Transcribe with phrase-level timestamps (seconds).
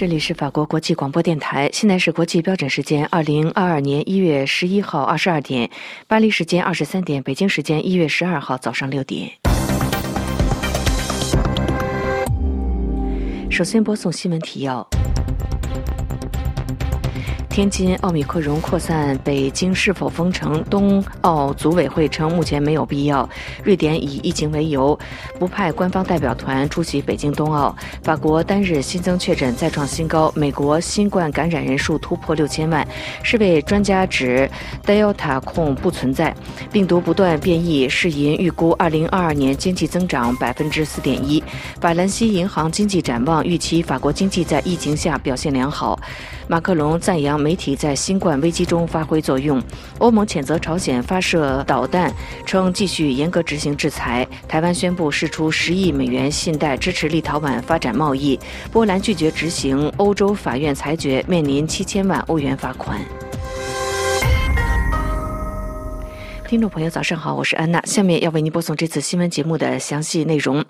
[0.00, 5.68] 这里是法国国际广播电台，现在是国际标准时间二零二二年一月十一号二十二点，
[6.08, 9.30] 巴黎时间二十三点，北京时间一月十二号早上六点。
[13.50, 14.88] 首先播送新闻提要。
[17.50, 20.62] 天津奥密克戎扩散，北京是否封城？
[20.70, 23.28] 冬奥组委会称目前没有必要。
[23.64, 24.96] 瑞典以疫情为由，
[25.36, 27.74] 不派官方代表团出席北京冬奥。
[28.04, 30.32] 法国单日新增确诊再创新高。
[30.36, 32.86] 美国新冠感染人数突破六千万。
[33.24, 34.48] 世卫专家指
[34.86, 36.32] ，Delta 控不存在。
[36.70, 41.42] 病毒不断变异，世银预估二零二二年经济增长百分之四点一。
[41.80, 45.98] 法兰西银行经济展望预期，法国经济在疫情下表现良好。
[46.50, 49.62] 马克龙赞扬媒体在新冠危机中发挥作用。
[49.98, 52.12] 欧盟谴责朝鲜发射导弹，
[52.44, 54.26] 称继续严格执行制裁。
[54.48, 58.36] 台湾宣布释出十亿美元信贷支持立陶宛发展贸易。
[58.72, 62.98] 波兰拒绝执行欧洲法院裁决，面临七千万欧元罚款。
[66.50, 67.80] 听众朋友，早上好，我是安娜。
[67.86, 70.64] 下面要为您播送这次新闻节目的详细内容。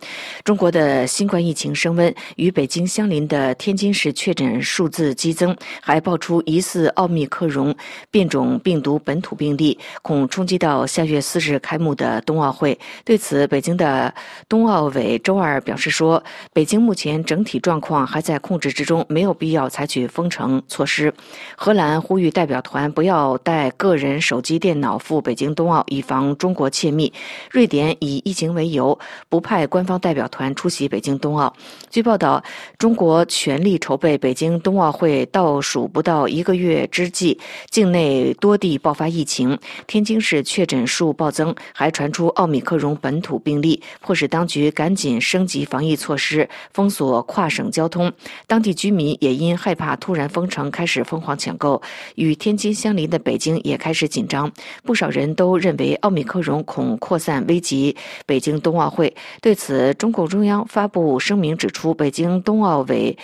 [0.45, 7.75] 中国的新冠疫情升温，与北京相邻的天津市确诊数字激增，还爆出疑似奥密克戎
[8.11, 12.79] 变种病毒本土病例，恐冲击到下月四日开幕的冬奥会。
[13.03, 14.13] 对此，北京的
[14.51, 21.11] 冬奥委周二表示说，北京目前整体状况还在控制之中，没有必要采取封城措施。
[21.57, 25.70] 荷兰呼吁代表团不要带个人手机、电脑赴北京冬。
[25.89, 27.13] 以防中国窃密。
[27.51, 31.55] 瑞典以疫情为由，不派官方代表团出席北京冬奥。
[31.91, 32.43] 据报道，
[32.79, 37.39] 中国全力筹备北京冬奥会，倒数不到一个月之际，
[37.71, 39.57] 境内多地爆发疫情。
[39.87, 48.11] 天津市确诊数暴增，还传出奥密克戎本土病例，迫使当局赶紧升级防疫措施，封锁跨省交通。
[48.47, 51.81] 当地居民也因害怕突然封城，开始疯狂抢购。
[52.15, 54.51] 与天津相邻的北京也开始紧张，
[54.83, 55.60] 不少人都。
[55.61, 57.95] 认为奥密克戎恐扩散危及
[58.27, 59.15] 北京冬奥会。
[59.41, 63.17] 对此，中共中央发布声明指出，北京冬奥委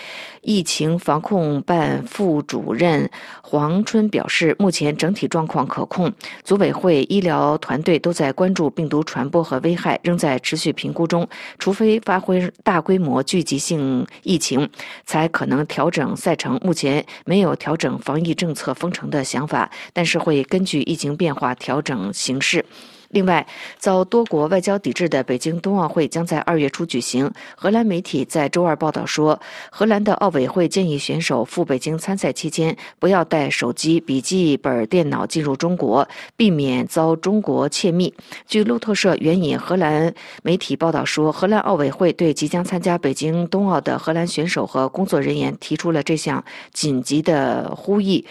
[0.42, 3.10] 疫情防控办副主任
[3.42, 6.12] 黄春表示，目前整体状况可控，
[6.44, 11.26] 组委会医疗团队都在关注病毒传播和危害，仍在持续评估中。
[11.58, 14.68] 除非发挥大规模聚集性疫情，
[15.06, 16.60] 才可能调整赛程。
[16.62, 22.12] 目前没有调整防疫政策封城的想法，但是会根据疫情变化调整。
[22.26, 22.64] 形式。
[23.10, 23.46] 另外，
[23.78, 27.30] 遭多国外交抵制的北京冬奥会将在二月初举行。
[27.54, 36.06] 荷兰媒体在周二报道说，荷兰的奥委会建议选手赴北京参赛期间不要带手机、笔记本电脑进入中国，
[36.36, 38.12] 避免遭中国窃密。
[38.48, 40.12] 据路透社援引荷兰
[40.42, 48.24] 媒体报道说，荷兰奥委会对即将参加北京冬奥的荷兰选手和工作人员提出了这项紧急的呼吁。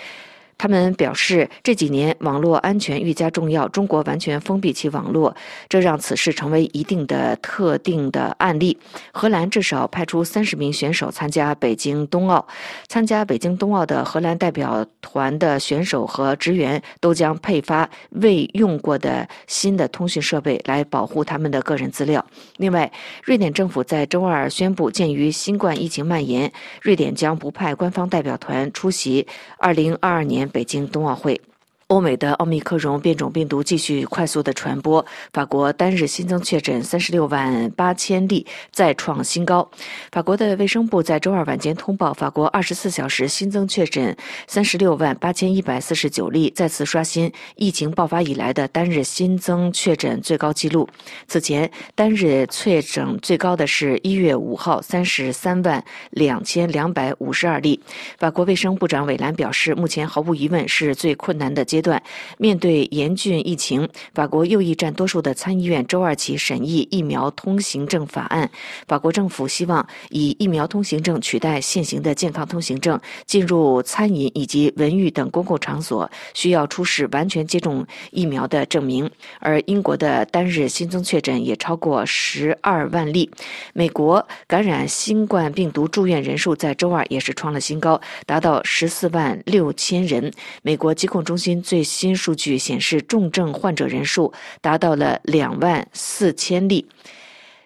[0.58, 3.68] 他们表示，这几年网络安全愈加重要。
[3.68, 5.36] 中国完全封闭其网络，
[5.68, 8.78] 这让此事成为一定的特定的案例。
[9.12, 12.48] 荷兰至少派出三十名选手参加北京冬奥。
[12.88, 22.26] 参加北京冬奥的荷兰代表团的选手和职员都将配发未用过的新的通讯设备，来保护他们的个人资料。
[22.58, 22.92] 另外，
[23.24, 26.52] 瑞典政府在周二宣布，鉴于新冠疫情蔓延，
[26.82, 29.28] 瑞典将不派官方代表团出席
[29.58, 31.42] 二零二二北京冬奥会。
[31.90, 39.70] 欧美的奥密克戎变种病毒继续快速的传播，法国单日新增确诊三十六万八千例，再创新高。
[40.12, 50.90] 法国的卫生部在周二晚间通报，法国二十四小时新增确诊三十六万八千一百四十九例，再次刷新疫情爆发以来的单日新增确诊最高纪录。
[51.28, 57.80] 此前单日确诊最高的是一月五号三十三万两千两百五十二例。
[58.18, 61.64] 法国卫生部长韦兰表示，目前毫无疑问是最困难的。
[61.76, 62.02] 阶段，
[62.38, 68.50] 面对严峻疫情，法国右翼占多数的参议院周二起审议疫苗通行证法案。
[68.88, 79.12] 法国政府希望以疫苗通行证取代现行的健康通行证，进入餐饮以及文娱等公共场所需要出示完全接种疫苗的证明。
[79.42, 83.30] 而英国的单日新增确诊也超过十二万例。
[83.74, 90.32] 美国感染新冠病毒住院人数在周二也是创了新高，达到十四万六千人。
[90.62, 91.62] 美国疾控中心。
[91.66, 94.32] 最新数据显示，重症患者人数
[94.62, 96.86] 达到了两万四千例。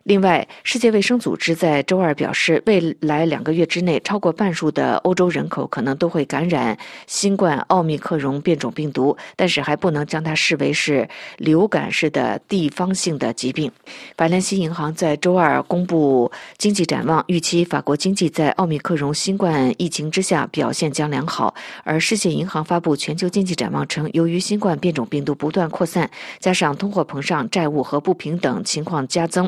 [0.09, 6.75] 另外，世界卫生组织在周二表示，未来两个月之内，超过半数的欧洲人口可能都会感染
[7.05, 11.07] 新冠奥密克戎变种病毒，但是还不能将它视为是
[11.37, 13.71] 流感式的地方性的疾病。
[14.17, 21.53] 法兰西银行在周二公布经济展望，预期法国经济在奥密克戎新冠疫情之下表现将良好。
[21.83, 26.09] 而世界银行发布全球经济展望称，由于新冠变种病毒不断扩散，
[26.39, 29.47] 加上通货膨胀、债务和不平等情况加增。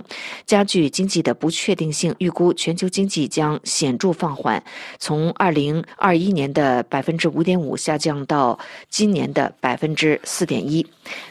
[0.51, 4.61] 加剧经济的不确定性，预估全球经济将显著放缓，
[4.99, 8.59] 从二零二一年的百分之五点五下降到
[8.89, 10.85] 今年的百分之四点一。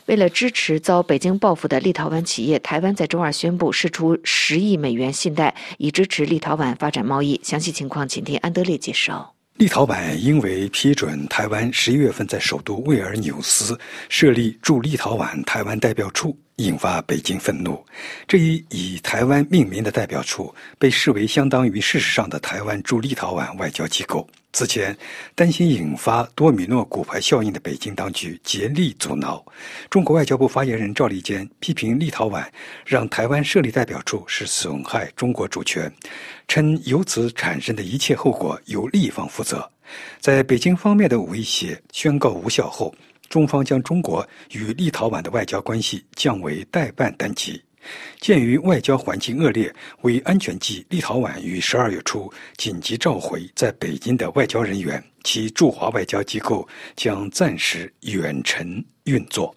[0.07, 7.39] 为了支持遭北京报复的立陶宛企业，台湾在周二宣布释出十亿美元信贷，以支持立陶宛发展贸易。
[7.45, 9.35] 详细情况，请听安德烈介绍。
[9.57, 13.79] 立陶宛因为批准台湾十一月份在首都维尔纽斯
[14.09, 16.35] 设立驻立陶宛台湾代表处。
[16.65, 17.85] 引发北京愤怒。
[18.29, 24.27] 这一以台湾命名的代表处被视为相当于事实上的台湾驻立陶宛外交机构。
[24.53, 24.97] 此前，
[25.37, 29.45] 担心引发多米诺骨牌效应的北京当局竭力阻挠。
[29.89, 32.45] 中国外交部发言人赵立坚批评立陶宛
[32.85, 35.93] 让台湾设立代表处是损害中国主权，
[36.49, 39.71] 称由此产生的一切后果由立方负责。
[40.19, 42.93] 在北京方面的威胁宣告无效后。
[43.31, 47.63] 中方将中国与立陶宛的外交关系降为代办等级。
[48.21, 59.55] 鉴于外交环境恶劣，为安全计，立陶宛于十二月初紧急召回在北京的外交人员，其驻华外交机构将暂时远程运作。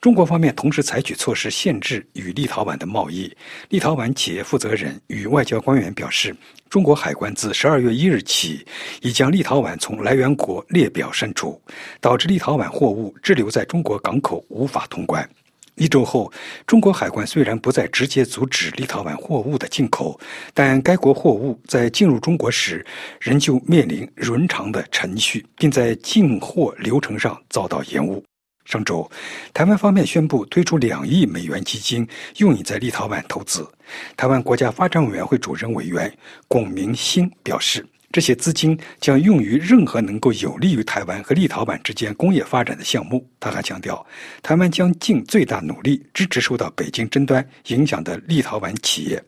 [0.00, 3.30] 中国方面同时采取措施限制与立陶宛的贸易。
[3.68, 6.34] 立陶宛企业负责人与外交官员表示，
[6.70, 8.66] 中国海关自十二月一日起
[9.02, 11.60] 已将立陶宛从来源国列表删除，
[12.00, 15.28] 导致立陶宛货物滞留在中国港口无法通关。
[15.74, 16.32] 一周后，
[16.66, 20.18] 中国海关虽然不再直接阻止立陶宛货物的进口，
[20.54, 22.84] 但该国货物在进入中国时
[23.20, 28.24] 仍旧面临冗长的程序，并在进货流程上遭到延误。
[28.70, 29.10] 上周，
[29.52, 32.06] 台湾方面宣布推出两亿美元基金，
[32.36, 33.68] 用以在立陶宛投资。
[34.16, 36.12] 台湾国家发展委员会主任委员
[36.46, 43.28] 龚明鑫表示，这些资金将用于任何能够有利于台湾和立陶宛之间工业发展的项目。
[43.40, 44.06] 他还强调，
[44.40, 49.20] 台湾将尽最大努力支持受到北京争端影响的立陶宛企业。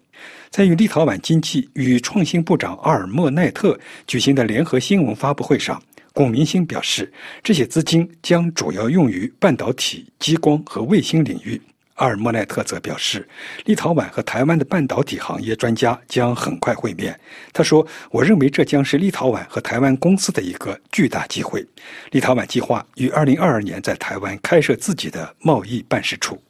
[0.51, 5.83] 在与立陶宛经济与创新部长阿尔莫奈特举行的联合新闻发布会上。
[6.13, 7.13] 龚明鑫表示，
[7.43, 11.61] 这些资金将主要用于半导体、激光和卫星领域。
[11.97, 13.29] 阿尔莫奈特则表示，
[13.67, 17.19] 立陶宛和台湾的半导体行业专家将很快会面。
[17.53, 21.65] 他说：“我认为这将是立陶宛和台湾公司的一个巨大机会。”
[22.11, 26.43] 立陶宛计划于二零二二年在台湾开设自己的贸易办事处。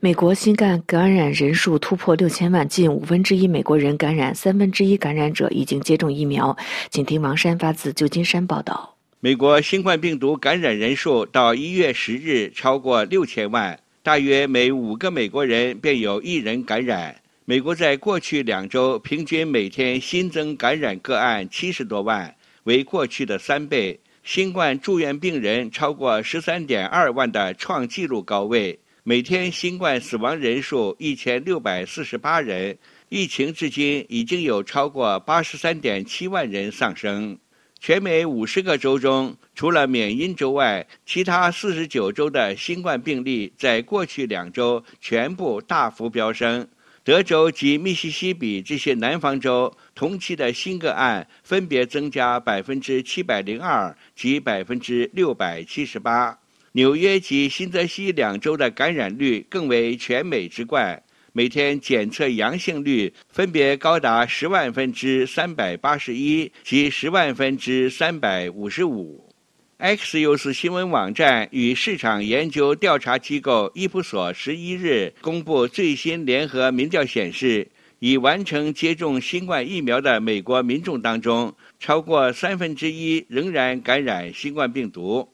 [0.00, 6.56] 美国新冠感染人数突破六千万，近五分之一美国人感染，三分之一感染者已经接种疫苗。
[6.90, 8.97] 请听王山发自旧金山报道。
[9.20, 17.20] 美国新冠病毒感染人数到一月十日超过六千万，大约每五个美国人便有一人感染。
[17.44, 22.32] 美国在过去两周平均每天新增感染个案七十多万，
[22.62, 23.98] 为过去的三倍。
[24.22, 32.78] 新冠住院病人超过十三点二万的创纪录高位，每天新冠死亡人数一千六百四十八人。
[33.08, 37.36] 疫情至今已经有超过八十三点七万人丧生。
[37.80, 46.66] 全美五十个州中，除了缅因州外，其他四十九州的新冠病例在过去两周全部大幅飙升。
[47.04, 56.38] 德州及密西西比这些南方州同期的新个案分别增加百分之七百零二及百分之六百七十八。
[56.72, 61.02] 纽约及新泽西两州的感染率更为全美之冠。
[61.38, 69.32] 每天检测阳性率分别高达十万分之三百八十一及十万分之三百五十五。
[69.78, 77.68] XUOS 新闻网站与市场研究调查机构伊普索十一日公布最新联合民调显示，
[78.00, 85.28] 已完成接种新冠疫苗的美国民众当中，超过三分之一仍然感染新冠病毒。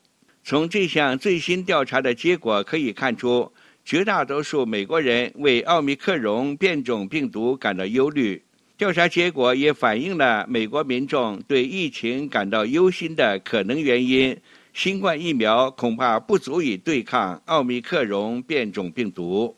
[0.46, 3.50] 从这项最新调查的结果可以看出。
[3.84, 8.42] 绝大多数美国人为奥密克戎变种病毒感到忧虑。
[8.78, 14.36] 调查结果也反映了美国民众对疫情感到忧心的可能原因：
[14.72, 19.54] 新冠疫苗恐怕不足以对抗奥密克戎变种病毒。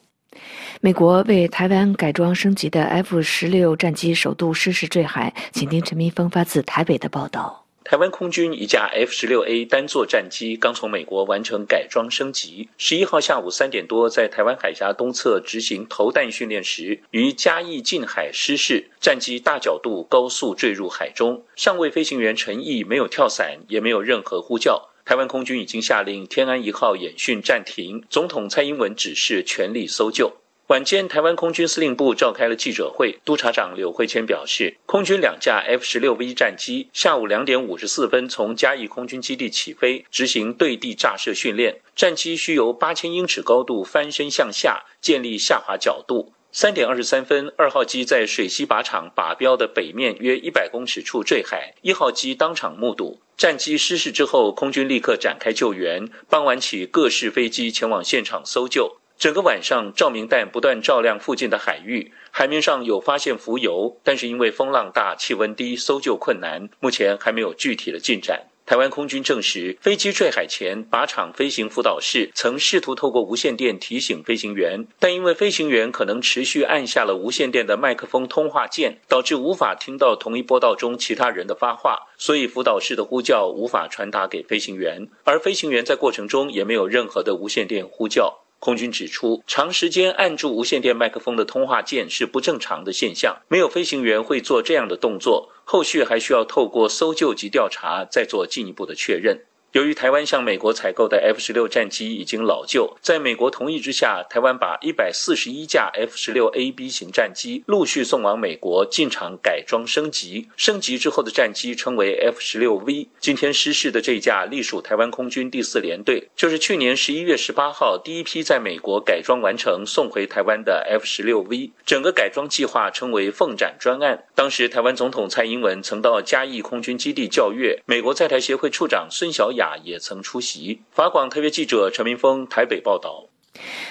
[0.81, 7.66] 美国为台湾改装升级的 F 十六战机首度失事坠海，请听陈明峰发自台北的报道。
[7.89, 21.45] 台湾空军一架 F 十六 A 单座战机刚从美国完成改装升级，十一号下午三点多，在台湾海峡东侧执行投弹训练时，于嘉义近海失事，战机大角度高速坠入海中。
[21.55, 24.89] 上尉飞行员陈毅没有跳伞，也没有任何呼叫。
[25.05, 30.33] 台湾空军已经下令天安一号演训暂停，总统蔡英文指示全力搜救。
[30.69, 41.81] 晚间，台湾空军司令部召开了记者会，督察长柳惠谦表示，空军两架 F 十六 V 战机下午两点五十四分从嘉义空军基地起飞，执行对地炸射训练。
[41.95, 46.33] 战机需由八千英尺高度翻身向下，建立下滑角度。
[46.51, 53.21] 三点二十三分，二号机在水西靶场靶标的北面约一百公尺处坠海，一号机当场目睹。
[53.37, 58.97] 战机失事之后，空军立刻展开救援，傍晚起各式飞机前往现场搜救。
[59.19, 68.47] 整个晚上，照明弹不断照亮附近的海域，海面上有发现浮油，但是因为风浪大、气温低，搜救困难，目前还没有具体的进展。
[68.67, 88.46] 台湾空军证实，飞机坠海前，靶场飞行辅导室曾试图透过无线电提醒飞行员，但因为飞行员可能持续按下了无线电的麦克风通话键，导致无法听到同一波道中其他人的发话，所以辅导室的呼叫无法传达给飞行员，而飞行员在过程中也没有任何的无线电呼叫。
[88.67, 95.53] 空军指出，长时间按住无线电麦克风的通话键是不正常的现象，没有飞行员会做这样的动作。
[95.63, 99.43] 后续还需要透过搜救及调查，再做进一步的确认。
[99.77, 110.49] 由于台湾向美国采购的 F 十六战机已经老旧，在美国同意之下，台湾把一百四十一架 F 十六 A B 型战机陆续送往美国进场改装升级。
[110.57, 113.07] 升级之后的战机称为 F 十六 V。
[113.21, 121.71] 今天失事的这架隶属台湾空军第四联队，就是去年十一月十八号第一批在美国改装完成送回台湾的 F 十六 V。
[121.85, 124.25] 整个改装计划称为“凤展专案”。
[124.35, 129.66] 当时台湾总统蔡英文曾到嘉义空军基地教阅，美国在台协会处长孙小雅。
[129.83, 130.83] 也曾出席。
[130.93, 133.25] 法广特约记者陈明峰台北报道。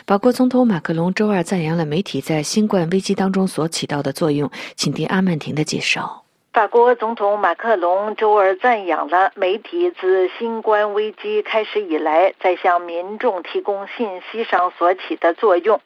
[0.05, 6.23] 法国总统马克龙周二赞扬了媒体在新冠危机当中所起到的作用，请听阿曼婷的介绍。
[6.53, 15.81] 法国总统马克龙周二赞扬了媒体自新冠危机开始以来，在向民众提供信息上所起的作用。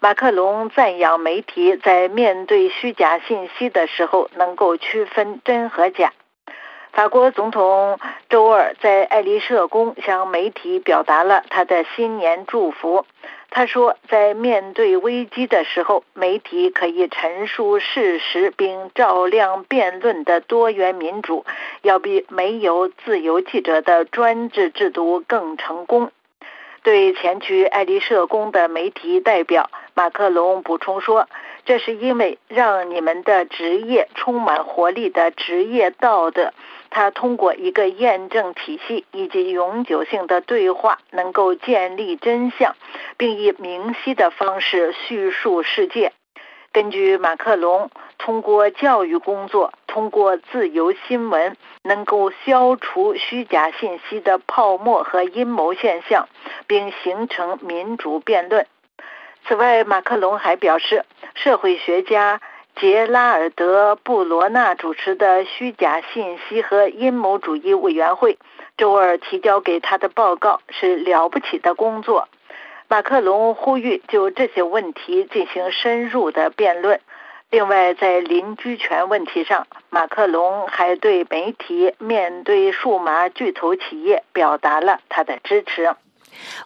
[0.00, 6.12] 马克龙赞扬媒体在面对虚假信息的时候，能够区分真和假。
[6.94, 7.98] 法国总统
[8.28, 13.04] 周二在爱丽舍宫向媒体表达了他的新年祝福。
[13.50, 21.44] 他说，在面对危机的时候，媒体可以陈述事实并照亮辩论的多元民主，
[21.82, 26.12] 要比没有自由记者的专制制度更成功。
[26.84, 31.28] 对前去爱丽舍宫的媒体代表，马克龙补充说
[31.64, 36.52] ：“这是因为让你们的职业充满活力的职业道德。”
[36.94, 42.76] 他通过一个验证体系以及永久性的对话，能够建立真相，
[43.16, 46.12] 并以明晰的方式叙述世界。
[46.70, 56.28] 根据马克龙，通过教育工作，通过自由新闻，能够消除虚假信息的泡沫和阴谋现象，
[56.68, 58.68] 并形成民主辩论。
[59.48, 62.40] 此外，马克龙还表示，社会学家。
[62.76, 68.36] 杰拉尔德·布罗纳主持的虚假信息和阴谋主义委员会
[68.76, 72.28] 周二提交给他的报告是了不起的工作。
[72.88, 77.00] 马克龙呼吁就这些问题进行深入的辩论。
[77.50, 85.94] 另外，在邻居权问题上，马克龙还对媒体面对数码巨头企业表达了他的支持。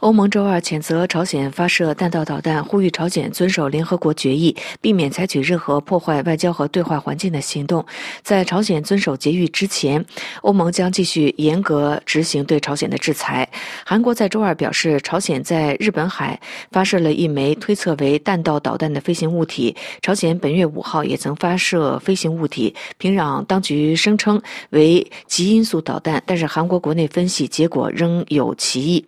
[0.01, 7.85] 欧盟周二谴责朝鲜发射弹道导弹，呼吁朝鲜遵守联合国决议，避免采取任何破坏外交和对话环境的行动。
[8.23, 10.05] 在朝鲜遵守决议之前，
[10.43, 13.49] 欧盟将继续严格执行对朝鲜的制裁。
[13.85, 16.39] 韩国在周二表示，朝鲜在日本海
[16.71, 19.75] 发射了一枚推测为弹道导弹的飞行物体。
[20.03, 29.05] 朝鲜本月五号也曾发射飞行物体，平壤当局声称为极音速导弹，但是韩国国内分析结果仍有歧义。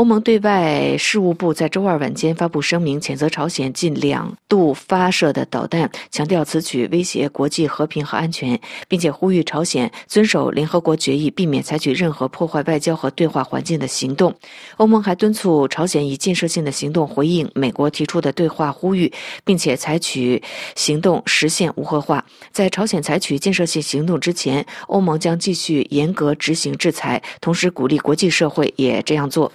[0.00, 14.34] 欧盟对外事务部在周二晚间发布声明，谴责朝鲜近两度发射的导弹，强调此举威胁国际和平和安全，并且呼吁朝鲜遵守联合国决议，避免采取任何破坏外交和对话环境的行动。
[14.78, 19.12] 欧盟还敦促朝鲜以建设性的行动回应美国提出的对话呼吁，
[19.44, 20.42] 并且采取
[20.76, 22.24] 行动实现无核化。
[22.50, 29.52] 在朝鲜采取建设性行动之前，欧盟将继续严格执行制裁，同时鼓励国际社会也这样做。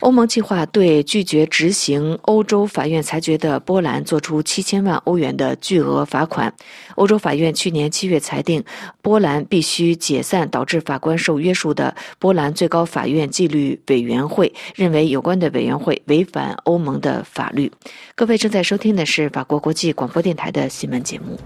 [0.00, 6.52] 欧盟计划对拒绝执行欧洲法院裁决的波兰作出七千万欧元的巨额罚款。
[6.94, 8.62] 欧洲法院去年七月裁定，
[9.02, 17.70] 波兰必须解散导致法官受约束的波兰最高法院纪律委员会，认为有关的委员会违反欧盟的法律。
[18.14, 21.38] 各位正在收听的是法国国际广播电台的新闻节目。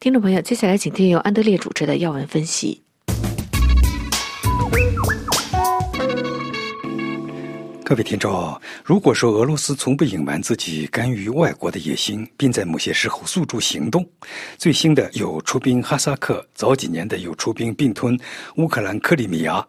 [0.00, 2.80] 听众朋友，接下来请听由安德烈主持的要闻分析。
[7.84, 14.08] 各位听众，如果说俄罗斯从不隐瞒自己干预外国的野心，并在某些时候诉诸行动，
[14.56, 18.16] 最新的有出兵哈萨克，早几年的有出兵并吞
[18.54, 19.66] 乌克兰克里米亚，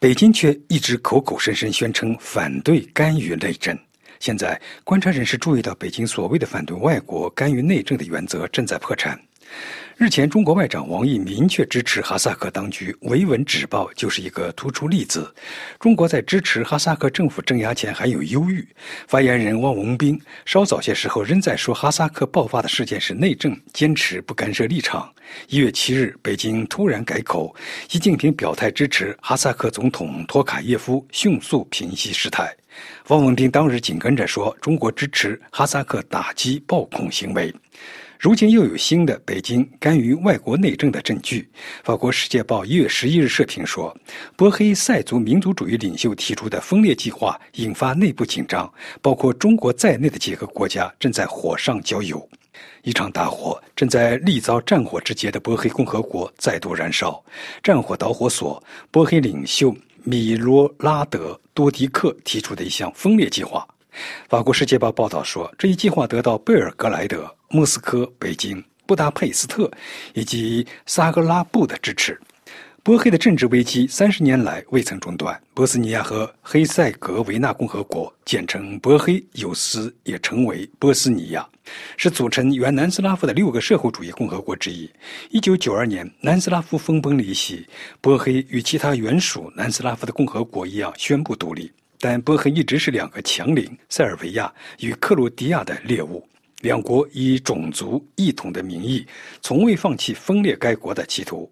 [0.00, 3.78] 北京却一直口口声声宣称反对干预内政。
[4.18, 9.16] 现在，观察人士注意到，北京所谓的反对外国干预内政的原则正在破产。
[9.96, 15.28] 日前，中国外长王毅明确支持哈萨克当局维稳止暴，就是一个突出例子。
[15.80, 18.64] 中国在支持哈萨克政府镇压前还有忧郁。
[19.08, 25.12] 发言人汪文斌稍早些时候仍在说哈萨克爆发的事件是内政，坚持不干涉立场。
[25.48, 27.52] 一月七日，北京突然改口，
[27.88, 32.54] 习近平表态支持哈萨克总统托卡耶夫迅速平息事态。
[33.08, 37.52] 汪文斌当日紧跟着说，中国支持哈萨克打击暴恐行为。
[38.18, 41.48] 如今又有新的北京干预外国内政的证据。
[41.84, 43.96] 法国《世界报》一月十一日社评说，
[44.34, 48.68] 波黑塞族民族主义领袖提出的分裂计划引发内部紧张，
[49.00, 52.28] 包括中国在内的几个国家正在火上浇油。
[52.82, 57.24] 一场大火正在立遭战火之劫的波黑共和国再度燃烧。
[57.62, 58.60] 战火导火索，
[58.90, 59.72] 波黑领袖
[60.02, 63.64] 米罗拉德多迪克提出的一项分裂计划。
[64.28, 67.32] 法国《世界报》报道说，这一计划得到贝尔格莱德。
[67.50, 69.70] 莫斯科、北京、布达佩斯特
[70.12, 72.18] 以及萨格拉布的支持。
[72.82, 75.38] 波黑的政治危机三十年来未曾中断。
[75.52, 81.46] 波斯尼亚和黑塞格维纳共和国（简称波黑）有时也称为波斯尼亚，
[81.98, 84.88] 是组成原南斯拉夫的六个社会主义共和国之一。
[85.28, 87.66] 一九九二年，南斯拉夫分崩离析，
[88.00, 91.70] 波黑与其他原属南斯拉夫的共和国一样宣布独立。
[92.00, 96.26] 但波黑一直是两个强邻塞尔维亚与克罗地亚的猎物。
[96.60, 99.06] 两国以种族一统的名义，
[99.40, 101.48] 从未放弃分裂该国的企图。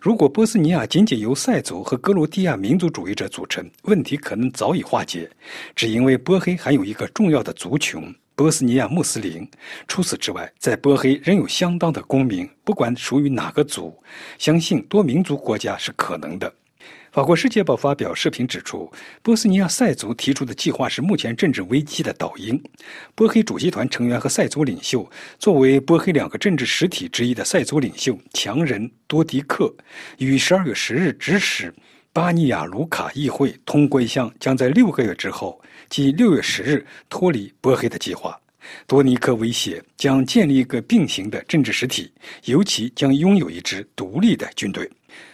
[0.00, 5.28] 如果波斯尼亚仅仅由塞族和格鲁地亚民族主义者组成，问题可能早已化解。
[5.74, 8.00] 只因为波黑还有一个重要的族群——
[8.34, 9.46] 波斯尼亚穆斯林。
[9.88, 13.94] 除此之外，在波黑仍有相当的公民，不管属于哪个族。
[14.38, 16.50] 相信多民族国家是可能的。
[17.16, 22.62] 法国《世界报》发表视频指出，波斯尼亚塞族提出的计划是目前政治危机的导因。
[23.14, 29.74] 波黑主席团成员和塞族领袖，作为波黑两个政治实体之一的塞族领袖强人多迪克，
[30.18, 31.74] 于十二月十日指使
[32.12, 38.38] 巴尼亚卢卡议会通过一项将在六个月之后，即六月十日脱离波黑的计划。
[38.86, 42.12] 多尼克威胁将建立一个并行的政治实体，
[42.44, 44.86] 尤其将拥有一支独立的军队。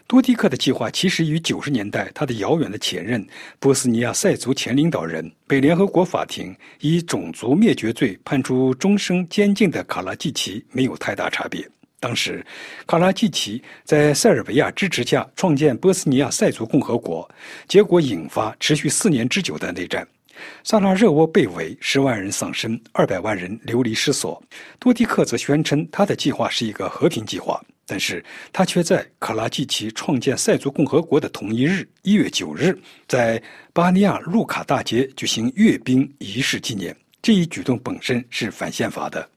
[0.07, 3.27] 多迪克的计划其实与九十年代他的遥远的前任
[3.59, 11.67] 波斯尼亚塞族前领导人、被联合国法庭以种族灭绝罪判处终身监禁的卡拉季奇没有太大差别。
[11.99, 12.45] 当时，
[12.87, 17.31] 卡拉季奇在塞尔维亚支持下创建波斯尼亚塞族共和国，
[17.69, 20.07] 结果引发持续四年之久的内战。
[20.65, 24.43] 萨拉热窝被围，十万人丧生，二百万人流离失所。
[24.81, 27.63] 多迪克则宣称他的计划是一个和平计划。
[27.87, 33.43] 但是他却在卡拉季奇创建塞族共和国的同一日，一月九日，在
[33.73, 36.97] 巴尼亚路卡大街举行阅兵仪式纪念。
[37.21, 39.29] 这一举动本身是反宪法的。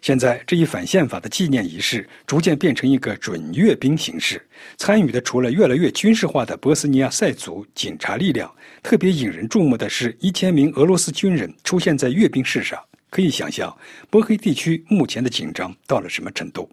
[0.00, 4.44] 现在，这一反宪法的纪念仪式逐渐变成一个准阅兵形式。
[4.76, 12.78] 参与的除了越来越军事化的波斯尼亚塞族警察力量，特别引人注目的是，一千名俄罗斯军人出现在阅兵式上。
[13.10, 13.72] 可以想象，
[14.10, 16.68] 波黑地区目前的紧张到了什么程度。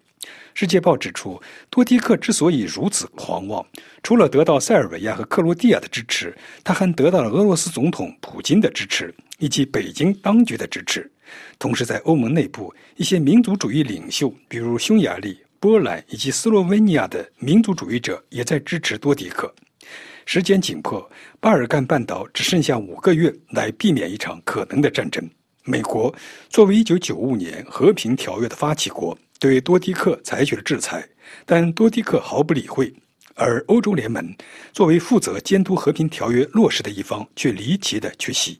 [0.53, 3.65] 世界报指出，多迪克之所以如此狂妄，
[4.03, 11.09] 除了得到塞尔维亚和克罗地亚的支持，他还得到了俄罗斯总统普京的支持以及北京当局的支持。
[11.57, 19.53] 同时，在欧盟内部，一些民族主义领袖，比如匈牙利、波兰以及斯洛文尼亚的民族主义者，也在支持多迪克。
[20.25, 21.09] 时间紧迫，
[21.39, 25.27] 巴尔干半岛只剩下五个月来避免一场可能的战争。
[25.65, 26.13] 美国
[26.49, 29.17] 作为1995年和平条约的发起国。
[29.39, 31.07] 对多迪克采取了制裁，
[31.45, 32.93] 但多迪克毫不理会。
[33.35, 34.35] 而欧洲联盟
[34.73, 38.59] 作为负责监督和平条约落实的一方，却离奇的缺席。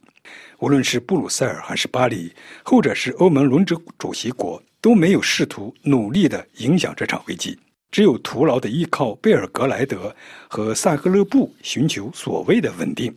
[0.59, 2.31] 无论是布鲁塞尔还是巴黎，
[2.63, 7.59] 后者是欧盟轮值主席国，都没有试图努力的影响这场危机，
[7.91, 10.15] 只有徒劳的依靠贝尔格莱德
[10.47, 13.13] 和萨格勒布寻求所谓的稳定。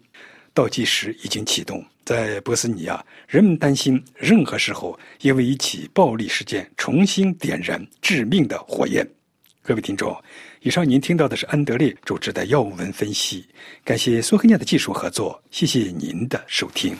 [0.54, 9.08] 倒计时已经启动，在波斯尼亚，人们担心任何时候因为一起暴力事件重新点燃致命的火焰。
[9.62, 10.14] 各位听众，
[10.60, 13.46] 以上您听到的是安德烈主持的要闻分析。
[13.82, 16.94] 感谢苏黑亚的技术合作，谢谢您的收听。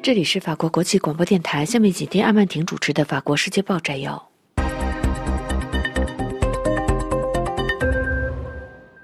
[0.00, 4.33] 这里是法国国际广播电台，下面请听阿曼婷主持的《法国世界报》摘要。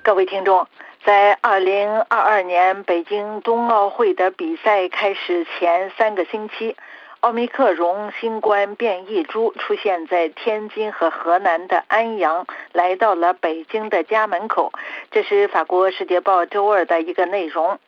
[0.02, 0.66] 各位听众，
[1.04, 6.74] 在二零二二年北京冬奥会的比赛开始前三个星期。
[7.20, 14.72] 奥密克戎新冠变异株出现在天津和河南的安阳，来到了北京的家门口。
[15.10, 17.78] 这是法国《世界报》周二的一个内容。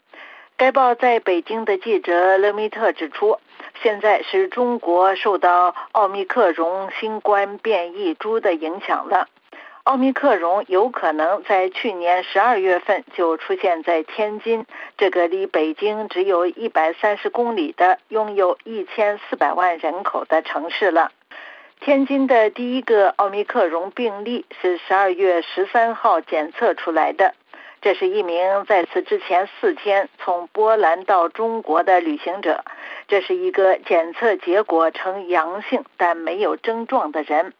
[0.58, 3.38] 该报在北京的记者勒米特指出，
[3.82, 9.28] 现在是中国受到奥密克戎新冠变异株的影响了。
[9.84, 14.64] 奥密克戎有可能在去年十二月份就出现在天津
[14.96, 21.10] 这个离北京只有一百三十公里的、拥有一千四百万人口的城市了。
[21.80, 27.34] 天津的第一个奥密克戎病例是十二月十三号检测出来的，
[27.80, 32.64] 这是一名在此之前四天从波兰到中国的旅行者，
[33.08, 37.52] 这是一个检测结果呈阳性但没有症状的人。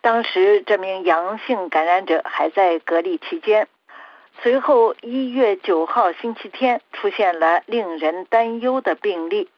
[0.00, 3.68] 当时这名阳性感染者还在隔离期间。
[4.40, 9.48] 随后一月九号星期天出现了令人担忧的病例。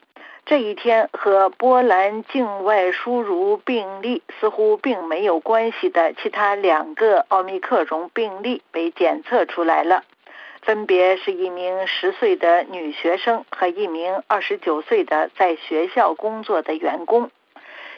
[0.43, 10.03] 这一天和波兰境外输入病例似乎并没有关系的其他两个奥密克戎病例被检测出来了，
[10.63, 17.29] 分别是一名十岁的女学生和一名二十九岁的在学校工作的员工。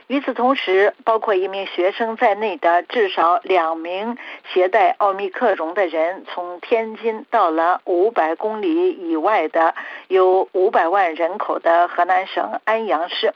[0.07, 4.17] 与此同时，包括一名学生在内的至少两名
[4.51, 9.73] 携带奥密克戎的人从天津到了五百公里以外的
[10.07, 13.33] 有五百万人口的河南省安阳市。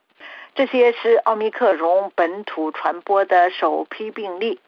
[0.56, 4.60] 这些是奥密克戎本土传播的首批病例。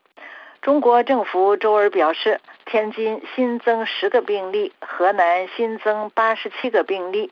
[0.62, 7.32] 中国政府周二表示，天津新增十个病例，河南新增八十七个病例。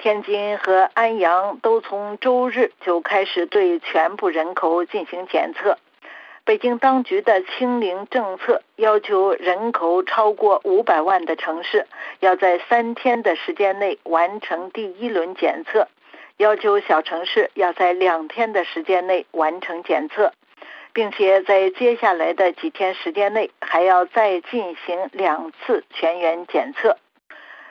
[0.00, 5.76] 天津和安阳都从周日就开始对全部人口进行检测。
[6.46, 11.86] 北京当局的清零政策要求人口超过五百万的城市
[12.20, 15.86] 要在三天的时间内完成第一轮检测，
[16.38, 20.32] 要求小城市要在两天的时间内完成检测，
[20.94, 26.96] 并且在接下来的几天时间内还要再进行两次全员检测。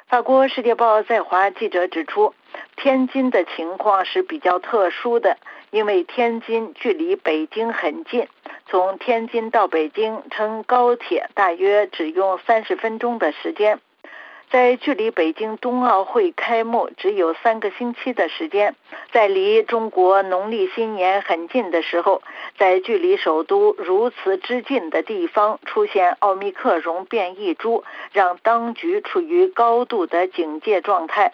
[0.10, 2.34] 法国《世界报》在华记者指出，
[2.76, 5.38] 天津的情况是比较特殊的，
[5.70, 8.28] 因为天津距离北京很近，
[8.66, 13.80] 从天津到北京乘高铁大约只用三十分钟的时间。
[14.52, 18.76] 在距离北京冬奥会开幕只有三个星期的时间，
[19.12, 22.24] 在离中国农历新年很近的时候，
[22.58, 31.34] 在距离首都如此之近的地方出现奥密克戎变异株，让当局处于高度的警戒状态。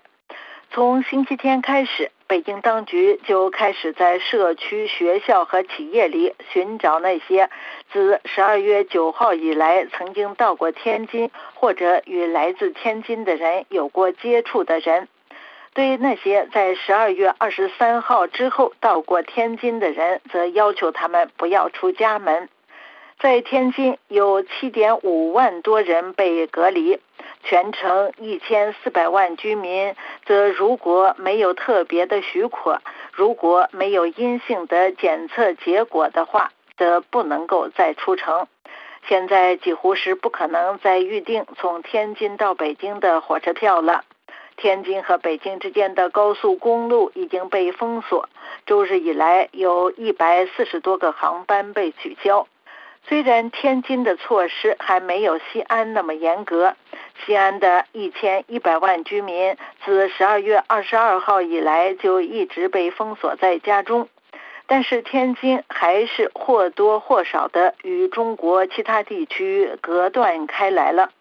[0.72, 7.50] 从星期天开始，北京当局就开始在社区、学校和企业里寻找那些
[7.92, 15.08] 自十二月九号以来曾经到过天津或者与来自天津的人有过接触的人。
[15.76, 22.50] 对那些在十二月二十三号之后到过天津的人，则要求他们不要出家门。
[23.20, 27.00] 在天津，有七点五万多人被隔离。
[27.44, 38.48] 全城一千四百万居民，则如果没有特别的许可，如果没有阴性的检测结果的话，则不能够再出城。
[39.08, 44.04] 现在几乎是不可能再预定从天津到北京的火车票了。
[44.58, 48.28] 天津和北京之间的高速公路已经被封锁，
[48.66, 52.48] 周日以来有一百四十多个航班被取消。
[53.08, 56.76] 虽然天津的措施还没有西安那么严格，
[57.24, 64.10] 西安的一千一百万居民自十二月二十二号以来就一直被封锁在家中，
[64.66, 71.12] 但是天津还是或多或少的与中国其他地区隔断开来了。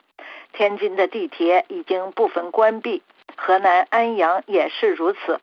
[0.55, 3.03] 天津的地铁已经部分关闭，
[3.37, 5.39] 河南安阳也是如此，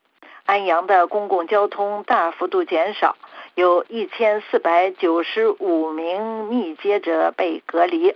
[0.46, 3.16] 安阳的公共交通大幅度减少。
[3.56, 8.16] 有一千四百九十五名密接者被隔离。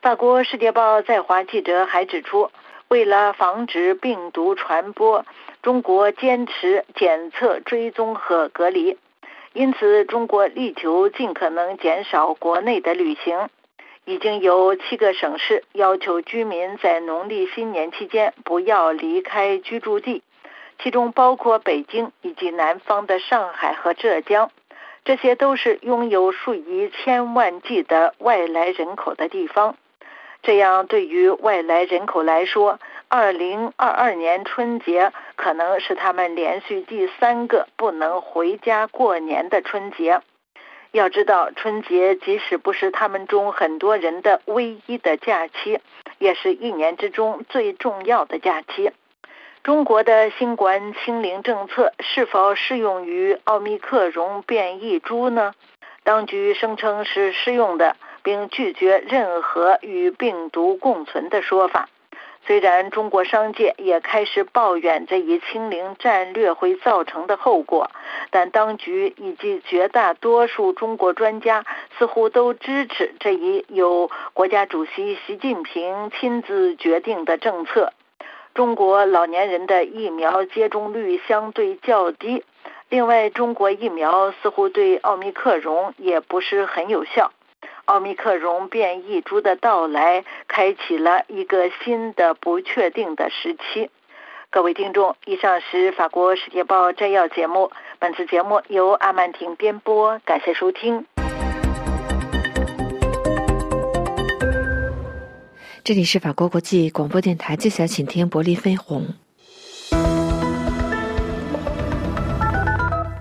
[0.00, 2.50] 法国《世界报》在华记者还指出，
[2.86, 5.26] 为了防止病毒传播，
[5.60, 8.96] 中国坚持检测、追踪和隔离，
[9.52, 13.48] 因此中国力求尽可能减少国内的旅行。
[14.06, 20.22] 已经有七个省市要求居民在农历新年期间不要离开居住地，
[20.82, 24.50] 其中包括北京以及南方的上海和浙江。
[25.10, 29.74] 这些都是拥有数以千万计的外来人口的地方。
[30.40, 40.20] 这样，对于外来人口来说，二零二二年春节可能是他们连续第三个不能回家过年的春节。
[40.92, 45.80] 要知道，春节即使不是他们中很多人的唯一的假期，
[46.20, 48.92] 也是一年之中最重要的假期。
[49.62, 55.54] 中国的新冠清零政策是否适用于奥密克戎变异株呢？
[56.02, 57.96] 当局声称是适用的。
[58.22, 61.88] 并拒绝任何与病毒共存的说法。
[62.46, 67.90] 虽然中国商界也开始抱怨这一清零战略会造成的后果，
[68.30, 71.64] 但当局以及绝大多数中国专家
[71.98, 77.94] 似乎都支持这一由国家主席习近平亲自决定的政策。
[78.60, 82.44] 中国老年人的疫苗接种率相对较低，
[82.90, 87.32] 另外，中国疫苗似乎对奥密克戎也不是很有效。
[87.86, 93.88] 奥密克戎变异株的到来，开启了一个新的不确定的时期。
[94.50, 97.72] 各位听众，以上是法国《世界报》摘要节目。
[97.98, 101.06] 本次节目由阿曼婷编播，感谢收听。
[105.90, 109.04] 这里是法国国际广播电台，接下来请听《伯利飞鸿》。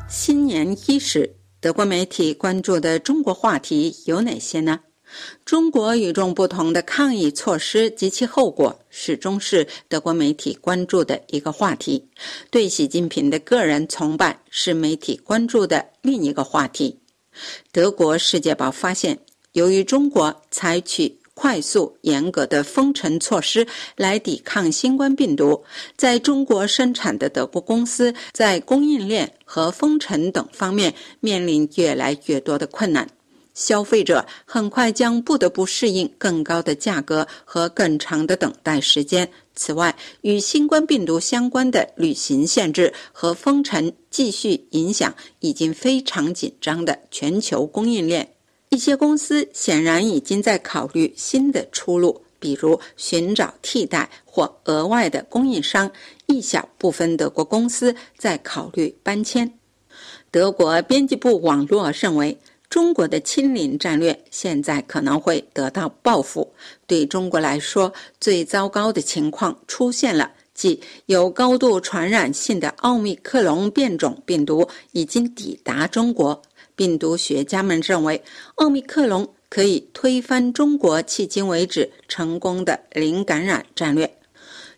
[0.08, 1.36] 新年伊始。
[1.60, 4.80] 德国媒体关注的中国话题有哪些呢？
[5.44, 12.08] 中国与众不同的抗疫措施及其后果，始终是德国媒体关注的一个话题。
[12.52, 17.00] 对习近平的个人崇拜是媒体关注的另一个话题。
[17.72, 19.18] 德国《世界报》发现，
[19.54, 21.19] 由于中国采取。
[21.40, 25.64] 快速、严格的封城措施来抵抗新冠病毒，
[25.96, 33.08] 在中国生产的德国公司在供应链和封城等方面面临越来越多的困难。
[33.54, 39.30] 消费者很快将不得不适应更高的价格和更长的等待时间。
[39.56, 48.28] 此外，与新冠病毒相关的旅行限制和封城继续影响已经非常紧张的全球供应链。
[48.70, 55.92] 一些公司显然已经在考虑新的出路，比如寻找替代或额外的供应商。
[56.28, 59.52] 一小部分德国公司在考虑搬迁。
[60.30, 62.38] 德国编辑部网络认为，
[62.70, 66.54] 中国的清零战略现在可能会得到报复。
[66.86, 76.40] 对中国来说，最糟糕的情况出现了，即有高度传染性的奥密克戎变种病毒已经抵达中国。
[76.80, 78.24] 病毒学家们认为，
[78.56, 84.10] 奥密克戎可以推翻中国迄今为止成功的零感染战略。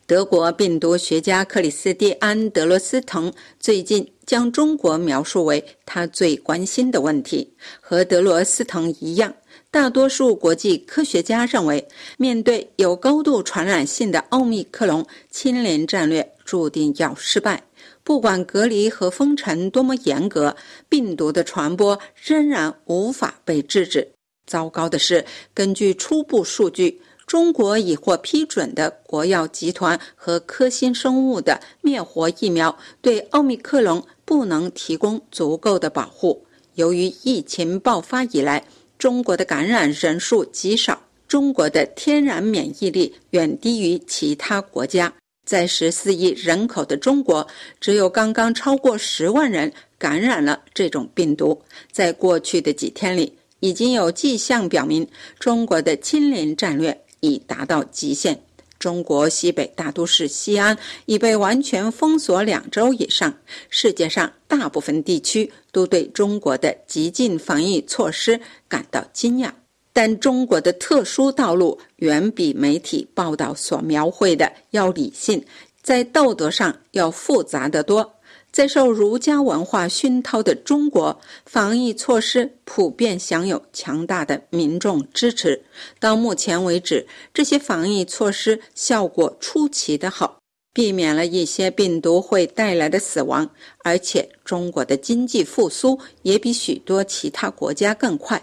[0.07, 7.53] 德国病毒学家克里斯蒂安·德罗斯滕最近将中国描述为他最关心的问题。
[7.79, 9.35] 和德罗斯滕一样，
[9.69, 11.87] 大多数国际科学家认为，
[12.17, 17.63] 面对有高度传染性的奥密克戎，清零战略注定要失败。
[18.03, 20.55] 不管隔离和封城多么严格，
[20.89, 24.11] 病毒的传播仍然无法被制止。
[24.47, 36.45] 糟糕的是，根据初步数据，中国已获批准的国药集团和科兴生物的灭活疫苗对奥密克戎不能提供足够的保护。
[36.75, 38.63] 由于疫情爆发以来，
[38.97, 45.13] 中国的感染人数极少，中国的天然免疫力远低于其他国家。
[45.51, 47.45] 在十四亿人口的中国，
[47.81, 51.61] 只有刚刚超过十万人感染了这种病毒。
[51.91, 55.05] 在过去的几天里，已经有迹象表明，
[55.39, 58.41] 中国的清零战略已达到极限。
[58.79, 63.37] 中国西北大都市西安已被完全封锁两周以上。
[63.69, 69.51] 世界上大部分地区都对中国的极尽防疫措施感到惊讶。
[69.93, 75.43] 但中国的特殊道路远比媒体报道所描绘的要理性，
[75.81, 78.13] 在道德上要复杂得多。
[78.51, 85.63] 在受儒家文化熏陶的中国，防疫措施普遍享有强大的民众支持。
[86.01, 90.40] 到目前为止，这些防疫措施效果出奇的好。
[90.73, 93.49] 避免了一些病毒会带来的死亡，
[93.83, 98.41] 而且中国的经济复苏也比许多其他国家更快。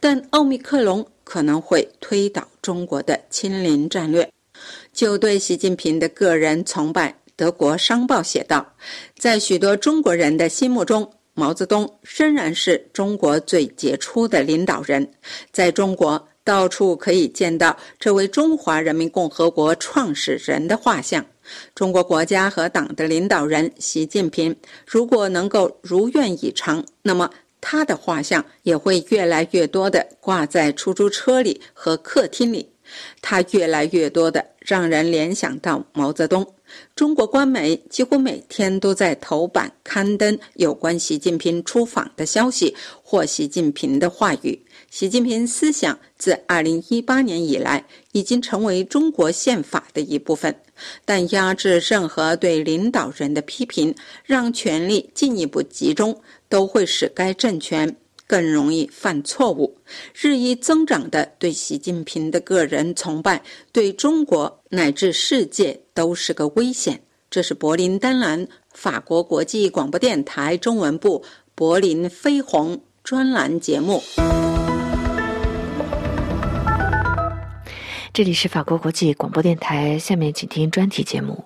[0.00, 4.30] 但奥密克戎可能会推倒中国的清零战略。
[4.92, 8.74] 就对习近平的个人崇拜，德国商报写道
[9.18, 15.06] ：“在许多中国人的心目中，毛泽东仍然是中国最杰出的领导人。
[15.52, 21.26] 在中国，到处可以见到这位中华人民共和国创始人的画像。
[21.74, 24.54] 中国国家和党的领导人习近平，
[24.86, 27.30] 如果能够如愿以偿，那么
[27.60, 32.68] 他的画像也会越来越多地挂在出租车里和客厅里。
[33.20, 36.46] 他越来越多地让人联想到毛泽东。”
[36.96, 44.65] 中国官媒几乎每天都在头版刊登有关习近平出访的消息或习近平的话语。
[44.98, 50.58] 习近平思想自2018年以来已经成为中国宪法的一部分，
[51.04, 57.94] 但压制任何对领导人的批评，让权力进一步集中，都会使该政权。
[58.26, 59.76] 更容易犯错误。
[60.14, 67.02] 日益增长的对习近平的个人崇拜，对中国乃至世界都是个危险。
[67.28, 71.22] 这是柏林丹兰法国国际广播电台中文部
[71.54, 74.02] 柏林飞鸿专栏节目。
[78.16, 81.44] 这里是法国国际广播电台，下面请听专题节目。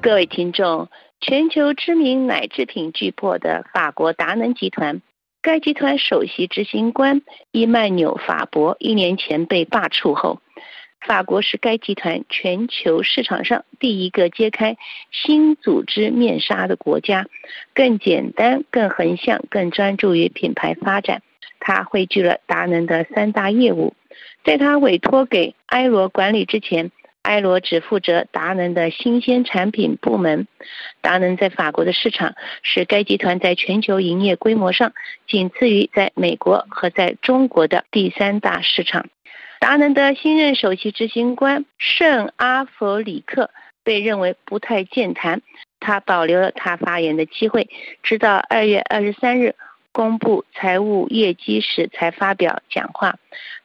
[0.00, 0.88] 各位听众。
[1.20, 5.02] 全球知名奶制品巨擘的法国达能集团，
[5.42, 10.38] 该集团首席执行官伊曼纽·法伯一年前被罢黜后，
[11.00, 14.76] 法国是该集团全球市场上第一个揭开
[15.12, 17.26] 新组织面纱的国家，
[17.74, 21.22] 更简单、更横向、更专注于品牌发展。
[21.60, 23.94] 它汇聚了达能的三大业务，
[24.44, 26.90] 在他委托给埃罗管理之前。
[27.22, 30.46] 埃罗只负责达能的新鲜产品部门。
[31.00, 34.92] 达能在法国的市场是该集团在全球营业规模上
[35.26, 39.08] 仅次于在美国和在中国的第三大市场。
[39.66, 43.50] 达能的新任首席执行官圣阿弗里克
[43.82, 45.42] 被认为不太健谈，
[45.80, 47.68] 他保留了他发言的机会，
[48.04, 49.56] 直到二月二十三日
[49.90, 53.16] 公布财务业绩时才发表讲话。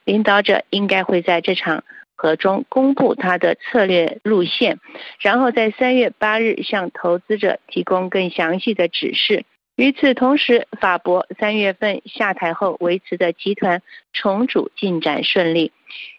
[0.02, 1.84] 领导者应该会在这场。
[2.14, 4.78] 合中公布他的策略路线，
[5.18, 9.44] 然后在三月八日向投资者提供更详细的指示。
[9.76, 13.82] 与此同时，法博三月份下台后维持的集团
[14.12, 15.72] 重组进展顺利，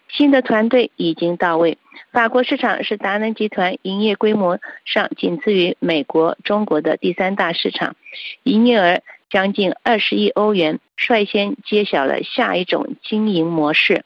[0.10, 1.78] 新的团队已经到位。
[2.12, 7.96] 法国市场是达能集团营业规模上仅次于美国、中国的第三大市场，
[8.42, 14.04] 营业额将近二十亿欧元，率先揭晓了下一种经营模式。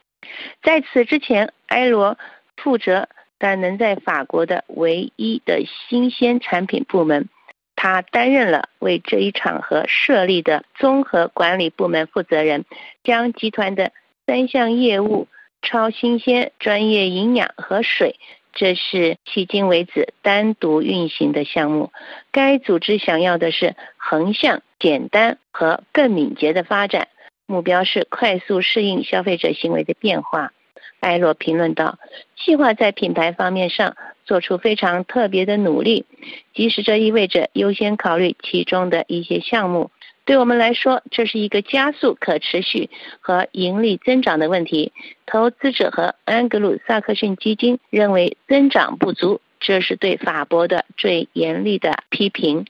[0.62, 2.18] 在此之前，埃罗
[2.58, 3.08] 负责
[3.38, 7.30] 但能在法国的唯一的新鲜产品部门，
[7.78, 12.66] 他担任了为这一场合设立的综合管理部门负责人，
[13.04, 13.94] 将集团的
[14.26, 15.28] 三项业务——
[15.62, 18.16] 超新鲜、专业营养和水，
[18.52, 21.92] 这是迄今为止单独运行的项目。
[22.32, 27.08] 该组织想要的是横向、简单和更敏捷的发展。
[27.46, 30.52] 目标是快速适应消费者行为的变化，
[31.00, 32.00] 艾罗评论道
[32.36, 36.06] ：“计划在品牌方面上做出非常特别的努力，
[36.54, 39.92] 即使这意味着优先考虑其中的一些项目。
[40.26, 42.90] 对我们来说，这是一个加速可持续
[43.22, 44.92] 和盈利增长的问题。
[45.26, 52.66] 投资者和安格鲁萨克逊基金认为增长不足，这是对法国的最严厉的批评。”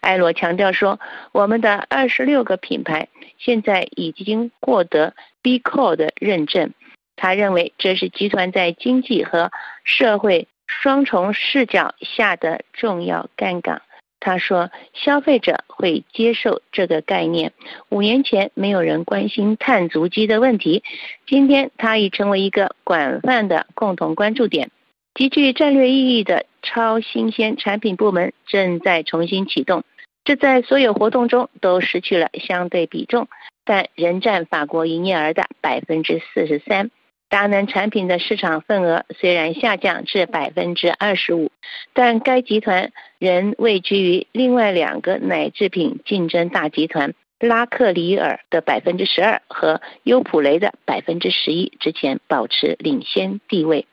[0.00, 1.00] 艾罗强调说
[1.32, 6.74] ：“我们的二十六个品牌现在已经获得 B Corp 的认证。
[7.22, 9.50] 他认为这是集团在经济和
[9.84, 13.82] 社会双重视角下的重要杠杆。”
[14.20, 17.52] 他说：“消费者会接受这个概念。
[17.90, 20.82] 五年前没有人关心碳足迹的问题，
[21.26, 24.70] 今天它已成为一个广泛的共同关注点。”
[25.12, 29.84] 极具战略意义的超新鲜产品部门正在重新启动，
[30.24, 33.28] 这在所有活动中都失去了相对比重，
[33.66, 36.90] 但仍占法国营业额的百分之四十三。
[37.30, 41.52] 达能产品的市场份额虽然下降至百分之二十五，
[41.94, 53.86] 但该集团仍位居于另外两个奶制品竞争大集团拉克里尔的百分之十二和优普雷的百分之十一之前，保持领先地位。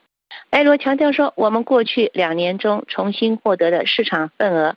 [0.50, 4.76] 埃罗强调说：“我们过去两年中重新获得的市场份额，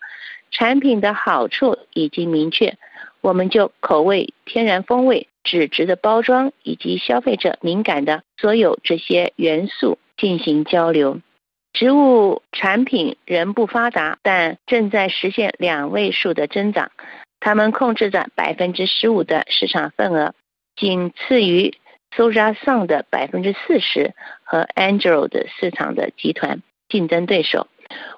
[0.51, 2.77] 产品的好处已经明确。
[3.21, 11.21] 我们就口味、天然风味、纸质的包装以及消费者敏感的所有这些元素进行交流。
[11.73, 16.91] 植物产品仍不发达，但正在实现两位数的增长。
[17.39, 20.35] 他们控制着百分之十五的市场份额，
[20.77, 21.75] 仅次于。”
[22.13, 27.69] Soja Sun 的百分之四十和 Android 市场的集团竞争对手。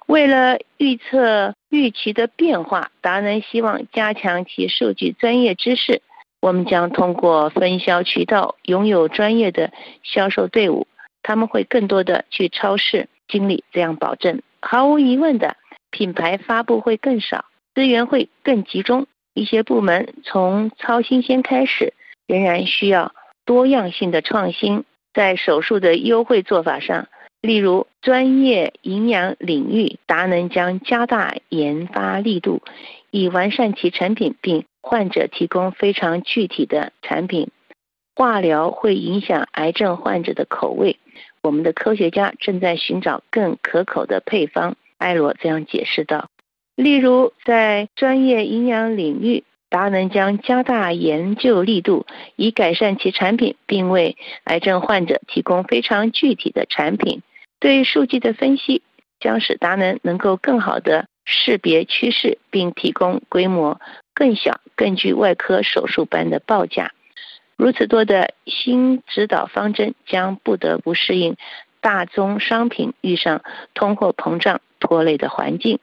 [0.06, 6.02] 为了预测预期的变化，达人希望加强其数据专业知识。
[6.40, 10.86] 我们将通过分销渠道拥有专业的销售队伍，
[11.22, 14.42] 他们会更多的去超市经理，这样保证。
[14.60, 15.56] 毫无疑问的，
[15.90, 17.44] 品牌发布会更少，
[17.74, 19.06] 资源会更集中。
[19.34, 21.94] 一些部门从超新鲜开始，
[22.26, 23.14] 仍然需要
[23.46, 24.84] 多样性的创新。
[25.14, 27.06] 在手术的优惠做法上。
[27.42, 32.62] 例如，专业营养领域，达能将加大研发力度，
[33.10, 37.50] 以完善其产品，并患者提供非常具体的产品。
[38.14, 40.98] 化疗会影响癌症患者的口味，
[41.42, 44.76] 我们的科学家正在寻找更可口的配方。
[44.96, 46.28] 艾罗这样解释道。
[46.76, 57.20] 例如，在专业营养领域，达能将加大研究力度，以改善其产品，并为癌症患者提供非常具体的产品。
[57.62, 58.82] 对数据的分析
[59.20, 63.80] 将使达能能够更好地识别趋势，并提供规模
[64.14, 66.90] 更小、更具外科手术般的报价。
[67.56, 71.36] 如此多的新指导方针将不得不适应
[71.80, 73.42] 大宗商品遇上
[73.74, 75.78] 通货膨胀拖累的环境。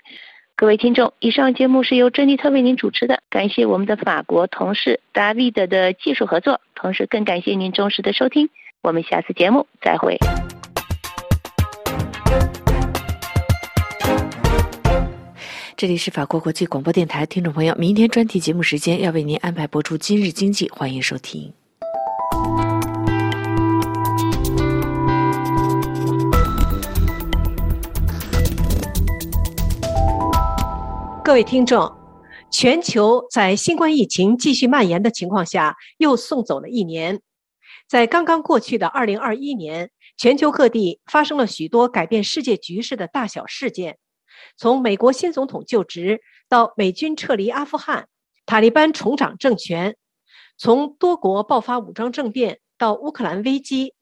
[0.57, 8.49] 各位听众，以上节目是由珍妮特为您主持的，感谢我们的法国同事 David 的技术合作，同时更感谢您忠实的收听。
[8.81, 10.17] 我们下次节目再会。
[15.75, 21.53] 这里是法国国际广播电台，听众朋友，明天专题节目时间要为您安排播出《今日经济》，欢迎收听。
[31.23, 31.89] 各位听众，
[32.51, 37.21] 全球在新冠疫情继续蔓延的情况下，又送走了一年。
[37.87, 43.97] 在刚刚过去的二零二一年，全球各地发生了许多改变世界局势的大小事件。
[44.57, 48.09] 从美国新总统就职到美军撤离阿富汗，
[48.45, 49.93] 塔利班重掌政权；
[50.57, 53.93] 从多国爆发武装政变到乌克兰危机；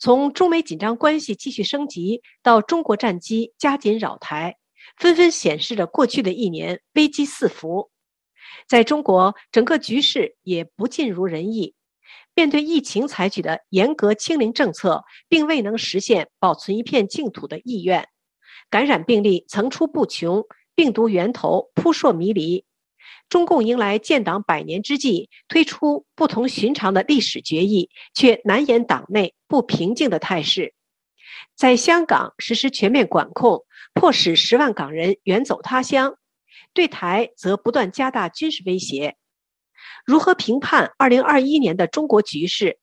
[0.00, 4.56] 从中美紧张关系继续升级到中国战机加紧扰台，
[4.96, 7.88] 纷纷显示着过去的一年危机四伏。
[8.66, 11.76] 在中国，整个局势也不尽如人意。
[12.34, 18.08] 面对疫情采取的严格清零政策，并未能实现保存一片净土的意愿。
[18.70, 22.64] 感染病例层出不穷，病毒源头扑朔迷离。
[23.28, 30.74] 中共迎来建党百年之际，推出不同寻常的历史决议，却难掩党内不平静的态势。
[31.54, 33.64] 在香港实施全面管控，
[33.94, 36.12] 迫使十万港人远走他乡；
[36.72, 39.16] 对台则不断加大军事威胁。
[40.04, 42.78] 如何评判二零二一年的中国局势？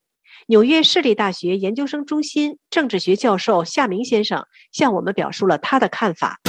[0.46, 6.40] 纽约市立大学研究生中心政治学教授夏明先生向我们表述了他的看法。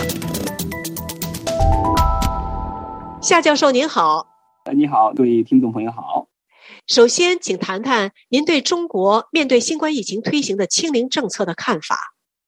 [3.22, 4.26] 夏教授您好，
[4.74, 6.28] 你好，各位听众朋友好。
[6.88, 11.98] 首先，请谈谈您对中国面对新冠疫情推行的清零政策的看法。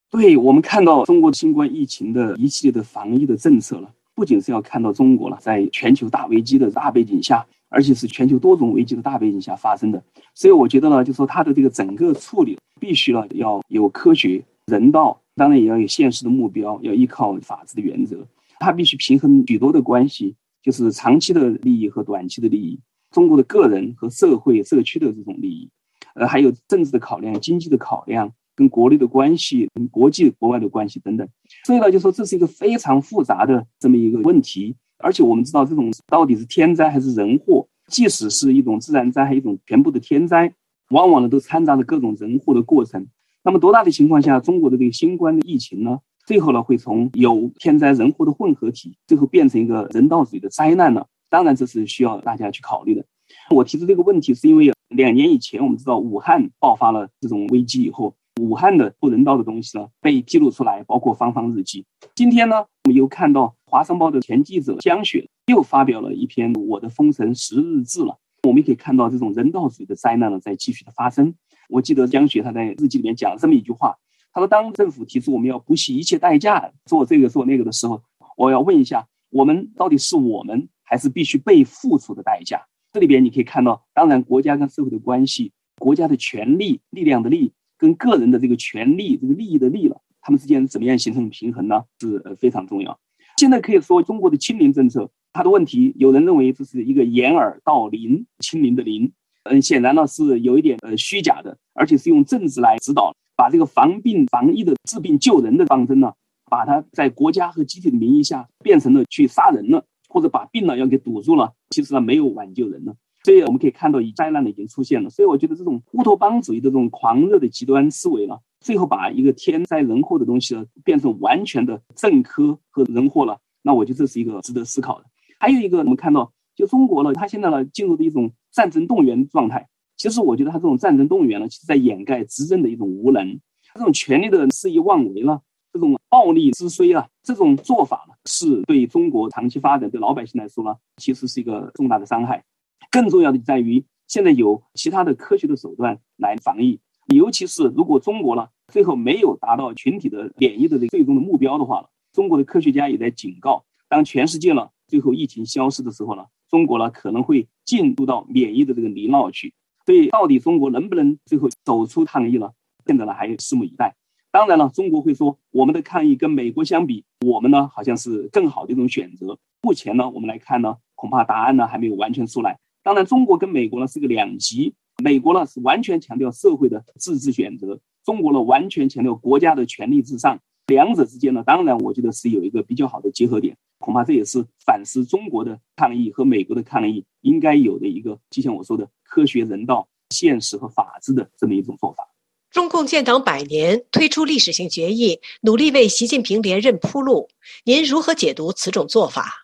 [0.09, 7.45] 对我们看到中国新冠疫情的一系列的防疫的政策了，不仅是要看到中国了，在全球大危机的大背景下。
[7.73, 10.03] 而且是全球多种危机的大背景下发生的，
[10.35, 18.23] 所以我觉得呢，就说它的这个整个处理必须呢要有科学、人道，当然也要有现实的目标，要依靠法治的原则。
[18.59, 25.67] 它必须平衡许多的关系，就是长期的利益和短期的利益，中国的个人和社会社区的这种利益，
[26.13, 31.27] 呃，还有政治的考量、经济的考量、跟国内的关系、跟国际国外的关系等等。
[31.65, 34.75] 所以呢，就说这是一个非常复杂的这么一个问题。
[35.03, 37.67] 而且我们知道，这种到底是天灾还是人祸？
[37.87, 40.51] 即使是一种自然灾害，一种全部的天灾，
[40.89, 43.05] 往往呢都掺杂着各种人祸的过程。
[43.43, 51.05] 那么多大的情况下，中国的这个新冠的疫情呢，最后呢会从有天灾人祸的混合体，最后变成一个人道主义的灾难呢？
[51.29, 53.05] 当然，这是需要大家去考虑的。
[53.49, 58.15] 我提出这个问题，是因为两年以前我们知道武汉爆发了这种危机以后。
[58.41, 61.85] 武汉的不人道的东西呢，被记录出来，包括方方日记。
[62.15, 68.19] 今天呢，我们又看到《华商报》的前记者江雪又发表了一篇《我的封城十日志》了。
[68.43, 71.33] 我们可以看到这种人道主义的灾难呢，在继续的发生。
[71.69, 73.97] 我记得江雪他在日记里面讲了这么一句话，
[74.31, 78.03] 他说：“当政府提出我们要不惜一切代价做这个做那个的时候，
[78.37, 82.61] 我要问一下，我们到底是我们，还是必须被付出的代价？”
[82.93, 87.51] 这里边你可以看到，当然国家跟社会的关系，国家的权力、力量的力。
[87.75, 91.83] 跟个人的这个权利、这个利益的利了，他们之间怎么样形成平衡呢？
[91.99, 92.99] 是呃非常重要。
[93.37, 99.11] 现在可以说，中国的清零政策，它的问题，有人认为这是一个掩耳盗铃，清零的零，
[99.43, 106.13] 嗯，显然呢是有一点呃虚假的，而且是用政治来指导，把这个防病防疫的治病救人的方针呢，
[106.49, 112.95] 把它在国家和集体的名义下变成了去杀人了，或者把病呢要给堵住了，其实呢没有挽救人了。
[113.25, 115.09] 所以我们可以看到，以灾难呢已经出现了。
[115.09, 123.37] 所以我觉得这种乌托邦主义的这种狂热的极端思维呢，最后把一个天灾人祸的东西呢变成完全的政科和人祸了。
[123.61, 125.05] 那我觉得这是一个值得思考的。
[125.39, 129.67] 还有一个，我们看到，就中国呢，它现在呢进入的一种战争动员状态。
[129.97, 133.39] 其实我觉得它这种战争动员呢，其实在掩盖执政的一种无能。
[133.73, 135.41] 这种权力的肆意妄为了，
[135.71, 142.43] 这种暴力之衰啊，这种做法呢，是对中国长期发展、对老百姓来说呢，其实是一个重大的伤害。
[142.91, 146.79] 更重要的在于，现在有其他的科学的手段来防疫，
[147.13, 159.53] 尤其是如果中国呢最后没有达到群体的免疫的这最终的目标的话，中国的科学家也在警告，当全世界呢最后疫情消失的时候呢，中国呢可能会进入到免疫的这个泥淖去。
[159.85, 162.49] 所以，到底中国能不能最后走出抗疫呢？
[162.85, 163.93] 现在呢还拭目以待。
[164.31, 169.37] 当然了，中国会说我们的抗疫跟美国相比，我们呢好像是更好的一种选择。
[169.61, 172.57] 目前呢，我们来看呢，恐怕答案呢还没有完全出来。
[172.81, 180.39] 当然，中国跟美国呢是个两极，美国呢是完全强调社会的自治选择，中国呢完全强调国家的权力至上。
[180.67, 192.07] 两者之间呢，当然我觉得是有一个比较好的结合点，恐怕这也是反思中国的抗疫和美国的抗疫应该有的一个，就像我说的科学、人道、现实和法治的这么一种做法。
[192.49, 197.27] 中共建党百年，推出历史性决议，努力为习近平连任铺路，
[197.65, 199.42] 您如何解读此种做法？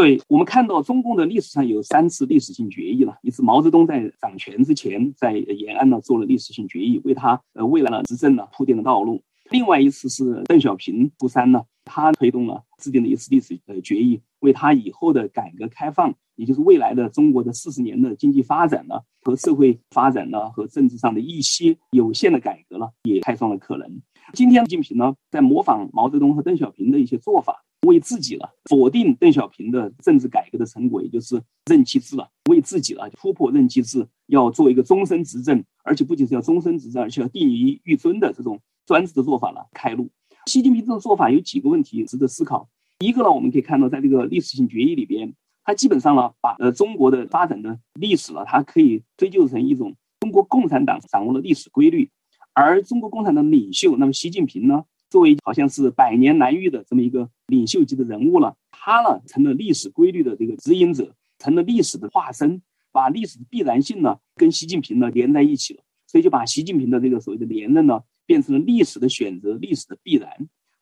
[0.00, 9.20] 对我们看到中共的历史上有三次历史性决议了，一次毛泽东在掌权之前在延安呢做了历史性决议，为他呃未来的执政呢铺垫了道路；
[9.50, 23.86] 另外一次是邓小平出山呢，他推动了制定了一次历史呃决议，为他以后的改革开放，也就是未来的中国的四十年的经济发展呢和社会发展呢和政治上的一些有限的改革呢，也开创了可能。
[24.32, 27.66] 今天习近平呢在模仿毛泽东和邓小平的一些做法。
[27.86, 32.28] 为自己了，否定邓小平的政治改革的成果，也就是任期制了。
[32.50, 40.10] 为自己了，突破任期制，要做一个终身执政，而且不仅是要终身执政，而且要定于一尊的这种专制的做法了，开路。
[40.46, 42.68] 习近平这种做法有几个问题值得思考。
[42.98, 45.32] 一个呢，我们可以看到，在这个历史性决议里边，
[45.64, 52.10] 他基本上呢，把呃中国的发展的历史呢，它可以追究成一种中国共产党掌握了历史规律，
[52.52, 54.84] 而中国共产党领袖，那么习近平呢？
[55.10, 70.30] 作为好像是百年难遇的这么一个领袖级的人物了，他呢成了历史规律的这个指引者，成了历史的化身，把历史的必然性呢跟习近平呢连在一起了，所以就把习近平的这个所谓的连任呢变成了历史的选择，历史的必然。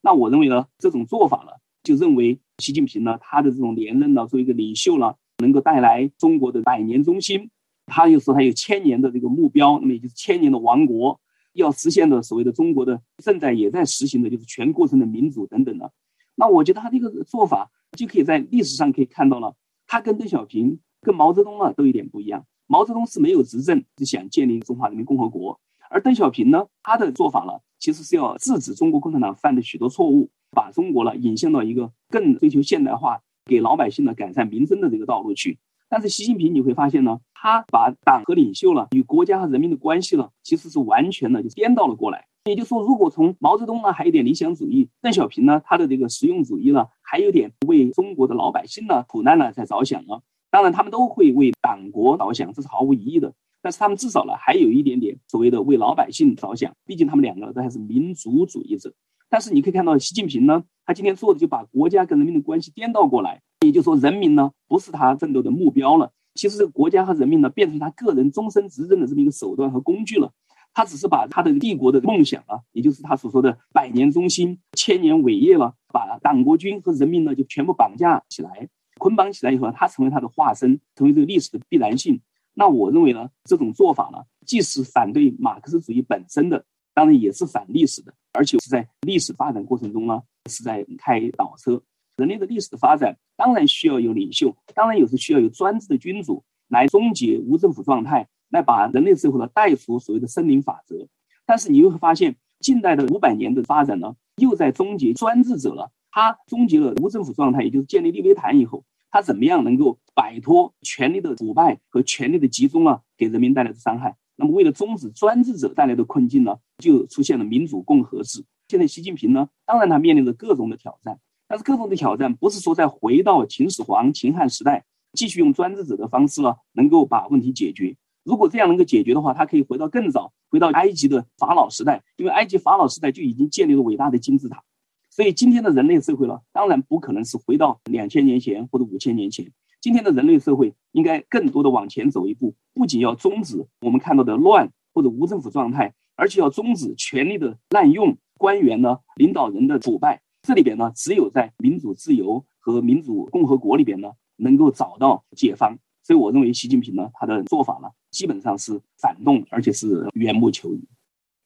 [0.03, 1.53] 那我认为呢，这种做法呢，
[1.83, 7.49] 就认为习近平呢他的这种连任呢，作为一个领袖呢，能够带来中国的百年中兴，
[7.87, 11.19] 他又说他有千年的这个目标，那么也就是千年的亡国。
[11.59, 15.93] 要实现的所谓的中国的正在也在实行的就是全过程的民主等等的，
[16.37, 19.55] 那我觉得他这个做法就可以在历史上可以看到了，
[19.87, 22.47] 他跟邓小平、跟毛泽东呢都有点不一样。
[22.67, 25.59] 毛泽东是没有执政，是想建立中华人民共和国，
[25.91, 35.59] 而邓小平呢，他的做法呢，其实是要制止中国共产党犯的许多错误，把中国呢引向到一个更追求现代化、给老百姓呢改善民生的这个道路去。
[35.89, 42.27] 但是习近平你会发现呢，他把党和领袖了与国家和人民的关系了，其实是完全的就颠倒了过来。
[42.45, 50.21] 也就是说，如果从毛泽东呢还有点理想主义，邓小平呢他的这个实用主义呢还有点为中国的老百姓呢苦难呢在着想呢。
[50.51, 53.33] 当然他们都会为党国着想，这是毫无疑义的。
[53.61, 58.93] 但是他们至少呢还有一点点所谓的为老百姓着想，毕竟他们两个都还是民族主义者。
[59.31, 66.13] 但是你可以看到，习近平呢，他今天做的就把国家跟人民的关系颠倒过来，也就是说，人民呢不是他奋斗的目标了。
[66.35, 70.33] 其实这个国家和人民呢，变成他个人终身执政的这么一个手段和工具了。
[70.73, 82.21] 他只是把他的帝国的梦想啊，也就是他所说的百年中兴、千年伟业了，把党国军和人民呢就全部绑架起来、捆绑起来以后，他成为他的化身，成为这个历史的必然性。
[82.55, 86.65] 那我认为呢，这种做法呢，既是反对马克思主义本身的。
[86.95, 91.81] 当然也是反历史的，而且是在历史发展过程中呢，是在开倒车。
[92.19, 101.07] 人类的历史的发展当然需要有领袖，当然有时需要有专制的君主来终结无政府状态，来把人类社会呢带出所谓的森林法则。
[101.47, 105.93] 但是你又会发现，近代的五百年的发展呢，又在终结专制者了。
[106.11, 114.17] 他终结了无政府状态，也就是建立利维坦以后，他怎么样能够摆脱权力的腐败和权力的集中啊，给人民带来的伤害？
[114.35, 118.45] 那么，为了终止专制者带来的困境呢，就出现了民主共和制。
[118.69, 124.85] 现在，习近平呢，当然他面临着各种的挑战，但是各种的挑战不是说再回到秦始皇、秦汉时代，
[125.15, 127.97] 继续用专制者的方式呢，能够把问题解决。
[128.23, 134.63] 如果这样能够解决的话，它可以回到更早，回到埃及的法老时代，因为埃及法老时代就已经建立了伟大的金字塔。
[135.11, 139.51] 所以今天的人类社会呢，当然不可能是回到两千年前或者五千年前。
[139.81, 150.21] 今天的人类社会应该更多的往前走一步，不仅要终止我们看到的乱或者无政府状态，而且要终止权力的滥用、官员呢、领导人的腐败。
[150.43, 155.77] 这里边呢，只有在民主自由和民主共和国里边呢，能够找到解方。
[156.03, 160.81] 所以我认为，习近平呢，他的做法呢，基本上是反动，而且是缘木求鱼。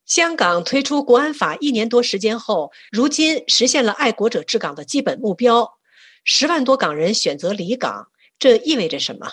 [0.05, 5.69] 香港推出国安法一年多时间后，如今实现了爱国者治港的基本目标，
[6.23, 8.07] 十万多港人选择离港，
[8.39, 9.27] 这意味着什么？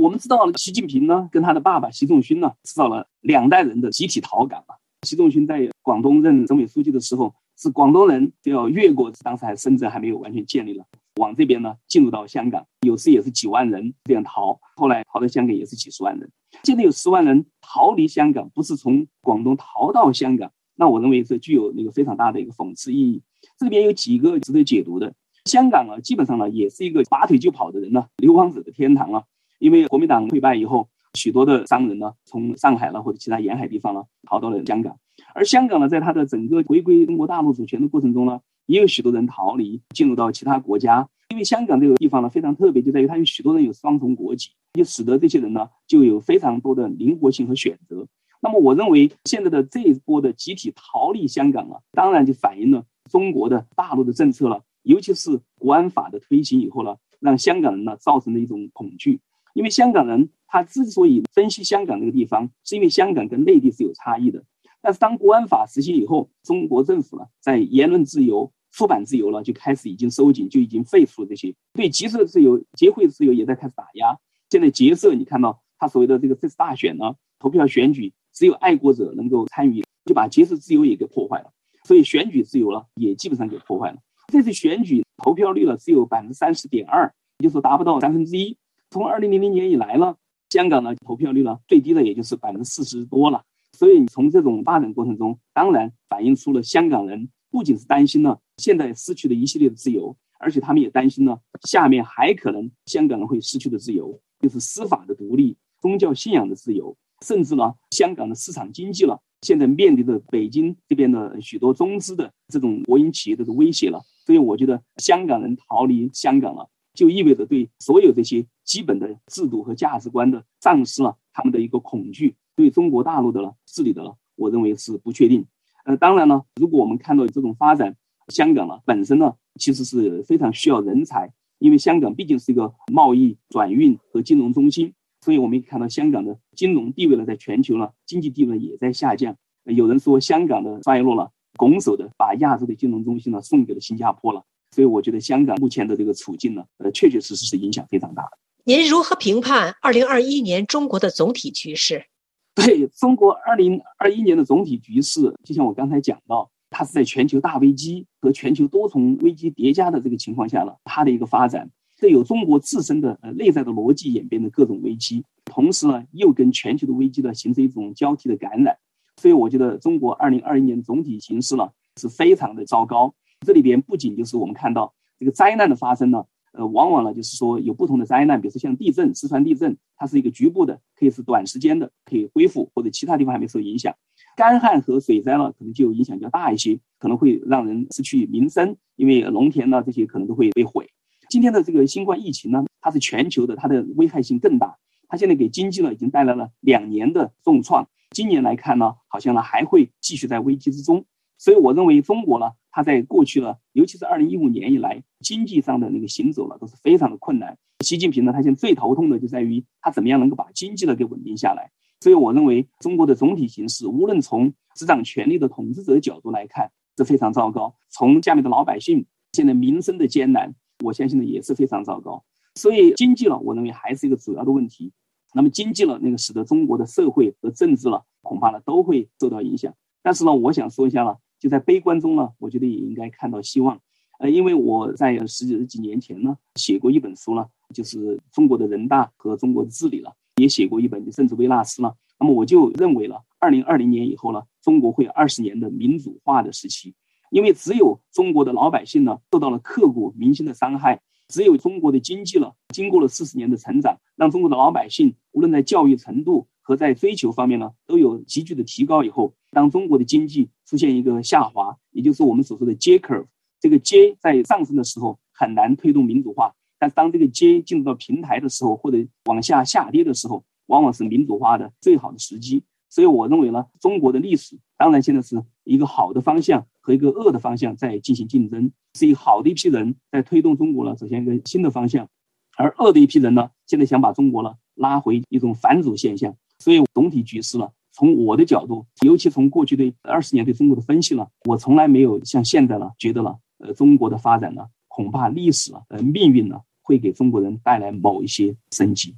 [0.00, 4.74] 我们知道，习近平呢，跟他的爸爸习仲勋呢，制造了两代人的集体逃港啊。
[5.02, 7.32] 习仲勋在广东任省委书记的时候，
[7.64, 10.84] 是广东人就要越过，当时还深圳还没有完全建立了。
[11.16, 16.30] 往这边呢，进入到香港，有时也是几万人这样逃，后来逃到香港也是几十万人。
[16.62, 23.22] 现在有十万人逃离香港，不是从广东逃到香港，那我认为是具有那个非常大的一个讽刺意义。
[23.58, 25.14] 这里边有几个值得解读的。
[25.46, 29.24] 香港啊，基本上呢也是一个拔腿就跑的人呢，流亡者的天堂了。
[29.58, 34.98] 因为国民党溃败以后，许多的商人呢，从上海了或者其他沿海地方呢，逃到了香港。
[35.34, 38.40] 而香港呢，在它的整个回归中国大陆主权的过程中呢。
[38.66, 41.06] 也有许多人逃离，进入到其他国家。
[41.28, 48.06] 因为香港这个地方呢非常特别，就在于它有许多人有双重国籍，就使得这些人呢就有非常多的灵活性和选择。
[48.40, 59.20] 那么，我认为现在的这一波的集体逃离香港啊，当然就反映了中国的大陆的政策了，尤其是国安法的推行以后呢，让香港人呢造成了一种恐惧。
[59.52, 64.42] 因为香港人他之所以分析香港这个地方，是因为香港跟内地是有差异的。
[64.84, 74.14] 但是当国安法实行以后，中国政府呢，在言论自由、出版自由呢，就开始已经收紧，就已经废除了这些对集社自由、集会自由也在开始打压。
[74.50, 81.50] 现在结社，你看到他所谓的这个这次大选呢，投票选举只有爱国者能够参与，就把结社自由也给破坏了。
[81.84, 83.96] 所以选举自由了也基本上给破坏了。
[84.26, 88.54] 这次选举投票率呢只有百分之三十点二，也就是达不到三分之一。
[88.90, 90.14] 从二零零零年以来呢，
[90.50, 93.42] 香港呢投票率呢最低的也就是百分之四十多了。
[93.74, 106.96] 所以，从这种发展过程中，当然反映出了香港人不仅是担心了现在失去的一系列的自由，而且他们也担心呢，下面还可能香港人会失去的自由，就是司法的独立、宗教信仰的自由，
[107.26, 114.00] 甚至呢，香港的市场经济了，现在面临着北京这边的许多中资的这种国营企业的威胁了。
[114.24, 122.34] 所以，我觉得香港人逃离香港了，就意味着对所有这些基本的制度和价值观的丧失了他们的一个恐惧。
[122.56, 125.44] 对中国大陆的了治理的了，我认为是不确定。
[125.84, 127.96] 呃，当然呢，如果我们看到这种发展，
[128.28, 139.36] 香港呢本身呢其实是非常需要人才，因为香港毕竟是一个贸易转运和金融中心，所以我们看到香港的金融地位呢在全球呢经济地位也在下降。
[139.64, 144.44] 有人说香港的衰落了，拱手的把亚洲的金融中心呢送给了新加坡了。
[144.74, 148.30] 所以我觉得香港目前的这个处境呢，呃，确确实实是影响非常大的。
[148.64, 152.04] 您如何评判二零二一年中国的总体局势？
[152.56, 168.76] 对中国二零二一年的总体局势，就像我刚才讲到，它是在全球大危机和全球多重危机叠加的这个情况下呢，它的一个发展，这有中国自身的呃内在的逻辑演变的各种危机，同时呢又跟全球的危机呢形成一种交替的感染，
[169.20, 171.68] 所以我觉得中国二零二一年总体形势呢
[172.00, 173.14] 是非常的糟糕。
[173.40, 176.24] 这里边不仅就是我们看到这个灾难的发生呢。
[176.56, 183.92] 呃，往往呢，就是说有不同的灾难，比如说像地震、四川地震，它是一个局部的，可以是短时间的，可以恢复，或者其他地方还没受影响。
[184.36, 190.88] 干旱和水灾呢，可能就影响较大一些，可能会让人失去民生，因为农田呢这些可能都会被毁。
[191.28, 194.76] 今天的这个新冠疫情呢，它是全球的，它的危害性更大，
[195.08, 201.04] 它现在给经济呢已经带来了两年的重创，今年来看呢，好像呢还会继续在危机之中。
[201.36, 202.52] 所以我认为中国呢。
[202.74, 207.56] 他在过去呢，尤其是二零一五年以来，经济上的那个行走呢，都是非常的困难。
[207.84, 211.70] 习近平呢，他现在最头痛的就在于他怎么样能够把经济呢给稳定下来。
[212.00, 220.52] 所以我认为中国的总体形势，无论从执掌权力的统治者角度来看，是非常糟糕；从下面的老百姓现在民生的艰难，
[220.82, 222.24] 我相信呢也是非常糟糕。
[222.56, 224.92] 所以经济呢，我认为还是一个主要的问题。
[225.32, 229.72] 那么经济了，那个使得中国的社会和政治了，恐怕呢都会受到影响。
[230.02, 231.18] 但是呢，我想说一下了。
[231.44, 233.78] 就在悲观中呢，我觉得也应该看到希望，
[234.18, 241.94] 呃，因为我在十几十几年前呢写过一本书呢，就是中国的人大和中国的治理了，也写过一本政治微纳斯了。
[242.18, 246.94] 那么我就认为了，二零二零年以后呢，中国会有二十年的民主化的时期，
[247.30, 263.26] 因为只有中国的老百姓呢受到了刻骨铭心的伤害，只有中国的经济了经过了四十年的成长，让中国的老百姓无论在教育程度和在追求方面呢都有急剧的提高以后，当中国的经济出现一个下滑，也就是我们所说的 J curve，
[263.60, 272.64] 这个 J 在上升的时候很难推动民主化，但当这个 J 进入到平台的时候，或者往下下跌的时候，往往是民主化的最好的时机。
[272.88, 282.08] 所以我认为呢，中国的历史当然现在是一个好的方向和一个恶的方向在进行竞争，是以好的一批人在推动中国呢走向一个新的方向，
[282.56, 286.36] 而恶的一批人呢现在想把中国呢拉回一种反祖现象。
[286.64, 299.14] 所以总体局势呢，从我的角度，尤其从过去对二十年对中国的分析呢，我从来没有像现在呢觉得呢，呃，中国的发展呢，恐怕历史啊，呃，命运呢，会给中国人带来某一些升级。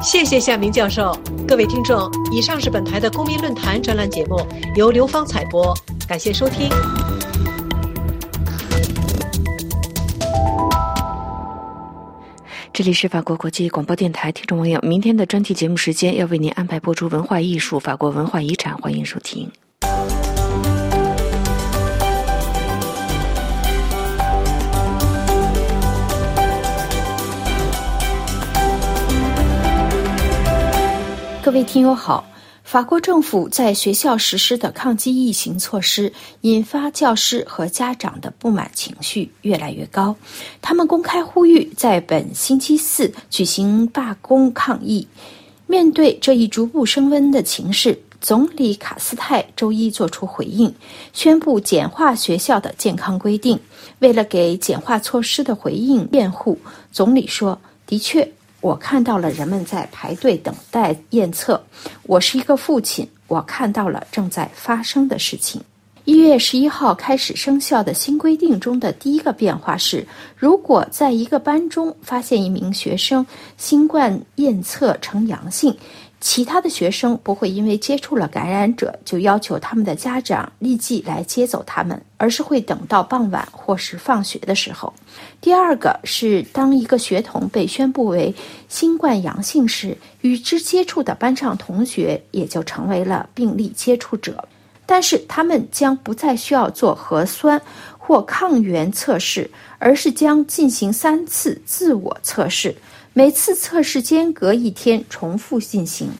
[0.00, 1.12] 谢谢夏明教授，
[1.48, 1.98] 各位听众，
[2.30, 4.36] 以上是本台的公民论坛专栏节目，
[4.76, 5.74] 由刘芳采播，
[6.06, 6.68] 感谢收听。
[12.76, 19.48] 这里是法国国际广播电台，听众朋友，明天的专题节目时间要为您安排播出文化艺术、法国文化遗产，欢迎收听。
[31.40, 32.26] 各位听友好。
[32.64, 36.10] 法国政府在学校实施的抗击疫情措施，
[36.40, 40.16] 引发教师和家长的不满情绪越来越高。
[40.62, 45.06] 他们公开呼吁在本星期四举行罢工抗议。
[45.66, 50.74] 面对这一逐步升温的情势，总理卡斯泰周一作出回应，
[51.12, 53.60] 宣布简化学校的健康规定。
[53.98, 56.58] 为了给简化措施的回应辩护，
[56.90, 58.26] 总理说：“的确。”
[58.64, 61.62] 我看到了人们在排队等待验测。
[62.04, 65.60] 我是一个父亲，我看到了正在发生的事情。
[66.06, 73.26] 一月十一号开始生效的新规定中的第一个变化是：如果在一个班中发现一名学生
[73.58, 75.76] 新冠验测呈阳性。
[76.24, 84.90] 其他的学生不会因为接触了感染者就要求他们的家长立即来接走他们，而是会等到傍晚或是放学的时候。
[85.42, 88.34] 第二个是，当一个学童被宣布为
[88.70, 94.48] 新冠阳性时，与之接触的班上同学也就成为了病例接触者，
[94.86, 97.60] 但是他们将不再需要做核酸
[97.98, 102.74] 或抗原测试，而是将进行三次自我测试。
[103.16, 106.10] 每次测试间隔一天重复进行，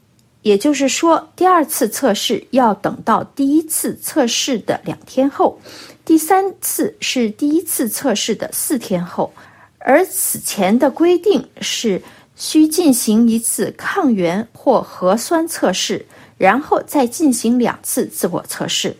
[0.42, 5.58] 也就是说，第二次测试要等到第一次测试的两天后，
[6.04, 9.32] 第三次是第一次测试的四天后。
[9.80, 12.00] 而此前的规定是
[12.36, 16.06] 需进行一次抗原或核酸测试，
[16.38, 18.96] 然后再进行两次自我测试。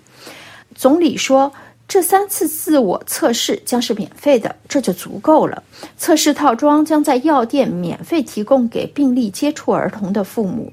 [0.75, 1.53] 总理说。
[1.87, 5.63] 这三次自我测试将是免费的，这就足够了。
[5.97, 10.73] 测试套装将在药店免费提供给病例接触儿童的父母。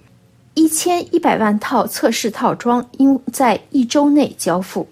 [0.54, 4.88] 一千一百万套测试套装应在一周内交付。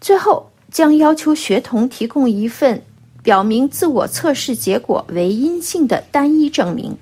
[0.00, 2.82] 最后，将要求学童提供一份
[3.22, 6.94] 表明自我测试结果为阴性的单一证明，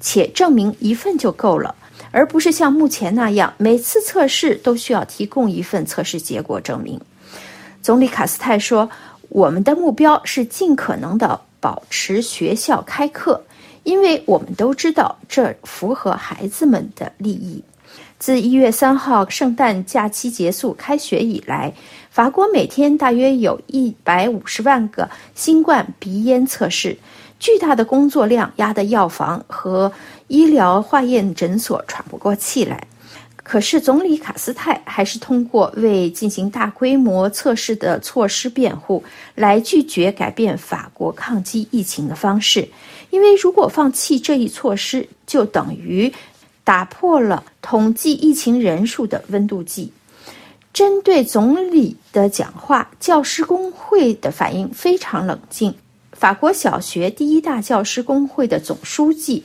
[0.00, 1.74] 且证明一份就够了，
[2.10, 7.00] 而不是像目前那样每次测试都需要提供一份测试结果证明。
[7.82, 8.88] 总理卡斯泰说
[9.30, 13.42] ：“我们的目标是尽可能的保持学校开课，
[13.84, 17.62] 因为我们都知道这符合孩子们的利益。”
[18.18, 21.72] 自一月三号圣诞假期结束开学以来，
[22.10, 26.98] 法国每天大约有一百五十万个新冠鼻咽测试，
[27.38, 29.90] 巨大的工作量压得药房和
[30.28, 32.86] 医疗化验诊所喘不过气来。
[33.50, 39.02] 可是，总理卡斯泰还是通过为进行大规模测试的措施辩护，
[39.34, 42.68] 来拒绝改变法国抗击疫情的方式。
[43.10, 46.12] 因为如果放弃这一措施，就等于
[46.62, 49.92] 打破了统计疫情人数的温度计。
[50.72, 55.74] 针对总理的讲话，教师工会的反应非常冷静。
[56.12, 59.42] 法国小学第一大教师工会的总书记。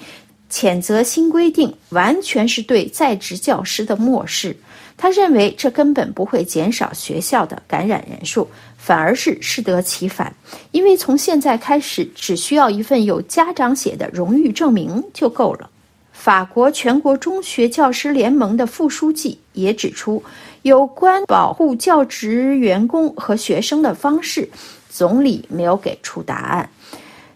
[0.56, 4.56] 谴责新规定完全是对在职教师的漠视。
[4.96, 8.48] 他认为这根本不会减少学校的感染人数，
[8.78, 10.34] 反而是适得其反。
[10.72, 15.70] 因为从现在开始，只需要一份有家长写的荣誉证明就够了。
[16.14, 20.24] 法国全国中学教师联盟的副书记也指出，
[20.62, 24.48] 有关保护教职员工和学生的方式，
[24.90, 26.70] 总理没有给出答案。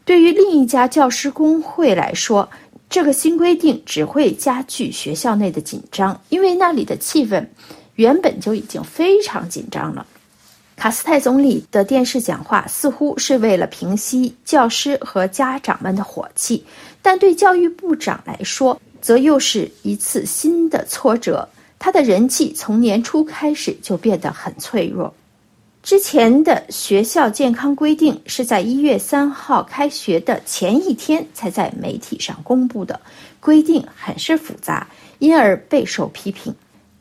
[0.06, 2.50] 对于另一家教师工会来说，
[2.90, 7.46] 这个新规定只会加剧学校内的紧张，因为那里的气氛
[7.96, 10.06] 原本就已经非常紧张了。
[10.76, 16.66] 卡斯泰总理的电视讲话似乎是为了平息教师和家长们的火气，
[17.02, 21.48] 但对教育部长来说，则又是一次新的挫折。
[21.78, 25.14] 他的人气从年初开始就变得很脆弱。
[25.90, 33.02] 之前的学校健康规定是在一月三号开学的前一天才在媒体上公布的，
[33.40, 34.88] 规定很是复杂，
[35.18, 36.54] 因而备受批评。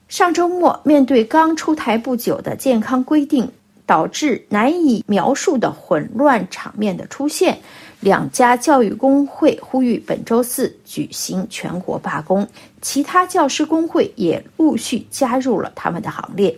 [0.08, 3.46] 上周末，面对刚出台不久的健康规定，
[3.84, 7.58] 导致难以描述的混乱场面的出现。
[8.00, 12.48] 两家教育工会呼吁本周四举行全国罢工，
[12.80, 16.56] 其他教师工会也陆续加入了他们的行列。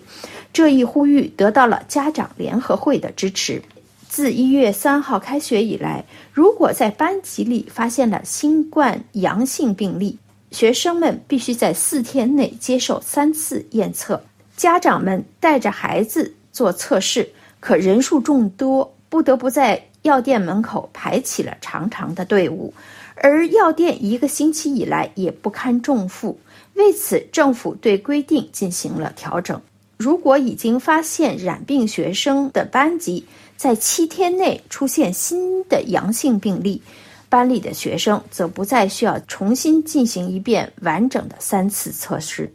[0.52, 3.62] 这一呼吁得到了家长联合会的支持。
[4.08, 10.18] 自一月三号开学以来，如果在班级里发现了新冠阳性病例，
[10.50, 14.20] 学生们必须在四天内接受三次验测。
[14.56, 17.28] 家长们带着孩子做测试，
[17.60, 19.80] 可人数众多，不得不在。
[20.02, 22.72] 药店门口排起了长长的队伍，
[23.16, 26.40] 而药店一个星期以来也不堪重负。
[26.72, 29.60] 为此，政府对规定进行了调整。
[30.00, 33.22] 如果已经发现染病学生的班级
[33.58, 36.80] 在七天内出现新的阳性病例，
[37.28, 42.50] 班里的学生则不再需要重新进行一遍完整的三次测试。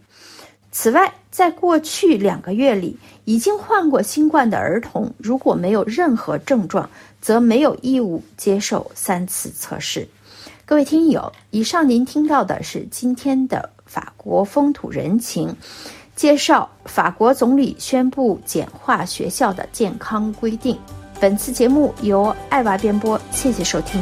[0.71, 6.89] 此外，在过去两个月里，已经患过新冠的儿童如果没有任何症状，
[7.21, 10.07] 则没有义务接受三次测试。
[10.65, 15.55] 各位听友，以上您听到的是今天的法国风土人情，
[16.16, 20.80] 介绍法国总理宣布简化学校的健康规定。
[21.20, 24.01] 本次节目由爱娃编播，谢谢收听。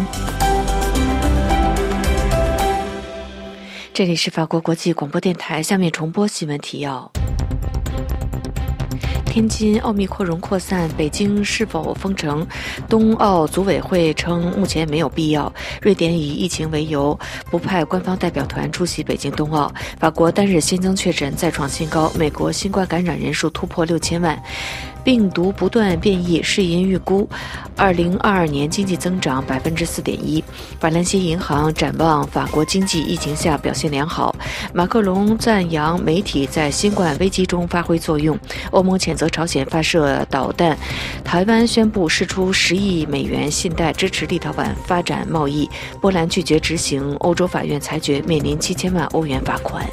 [3.94, 7.12] 这里是法国国际广播电台，下面重播新闻提要。
[9.34, 12.46] 天津奥密克戎扩散，北京是否封城？
[12.88, 15.52] 冬奥组委会称目前没有必要。
[15.82, 17.20] 瑞典以疫情为由
[17.50, 19.74] 不派官方代表团出席北京冬奥。
[20.00, 24.40] 法国单日新增确诊再创新高，美国新冠感染人数突破六千万。
[25.04, 27.28] 病毒不断变异，世银预估，
[27.76, 30.44] 二零二二年经济增长百分之四点一。
[30.80, 34.36] 法兰西银行展望法国经济疫情下表现良好。
[34.74, 38.38] 马克龙赞扬媒体在新冠危机中发挥作用。
[38.72, 40.78] 欧盟谴责朝鲜发射导弹。
[41.24, 45.70] 台湾宣布释出十亿美元信贷支持立陶宛发展贸易。
[46.00, 49.86] 波兰拒绝执行欧洲法院裁决，面临七千万欧元罚款。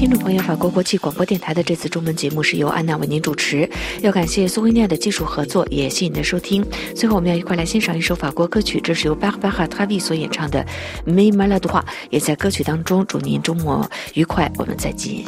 [0.00, 3.68] 听众朋友，法国国际广播电台的这次中文节目是由安娜为您主持，
[4.00, 6.64] 要感谢苏维尼亚的技术合作，也谢谢您的收听。
[6.96, 10.64] 最后，我们要一块来欣赏一首法国歌曲，这是由巴赫巴哈塔维所演唱的
[11.12, 15.22] 《Me m a l a d o 也在歌曲当中祝您周末愉快，我们再见。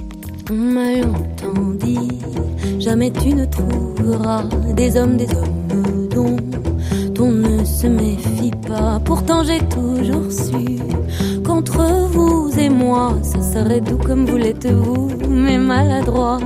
[11.65, 16.39] Qu'entre vous et moi, ça serait doux comme vous l'êtes vous, mais maladroit.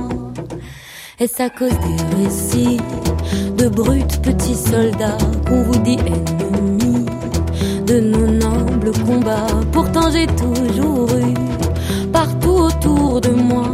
[1.19, 2.77] Est-ce à cause des récits
[3.57, 7.05] de brutes petits soldats qu'on vous dit ennemis
[7.85, 9.47] de nos nobles combats?
[9.71, 11.33] Pourtant j'ai toujours eu
[12.11, 13.71] partout autour de moi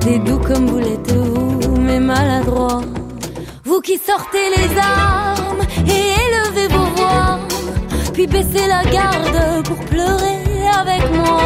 [0.00, 2.82] des doux comme vous l'êtes vous, mais maladroit.
[3.64, 5.90] Vous qui sortez les armes et
[6.24, 7.38] élevez vos voix,
[8.14, 10.47] puis baissez la garde pour pleurer
[10.82, 11.40] avec moi.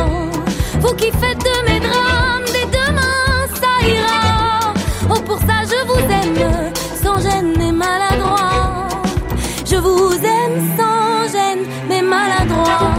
[0.81, 4.75] Vous qui faites de mes drames des demain, ça ira.
[5.11, 8.89] Oh, pour ça je vous aime, sans gêne mais maladroit.
[9.67, 12.95] Je vous aime sans gêne mais maladroit.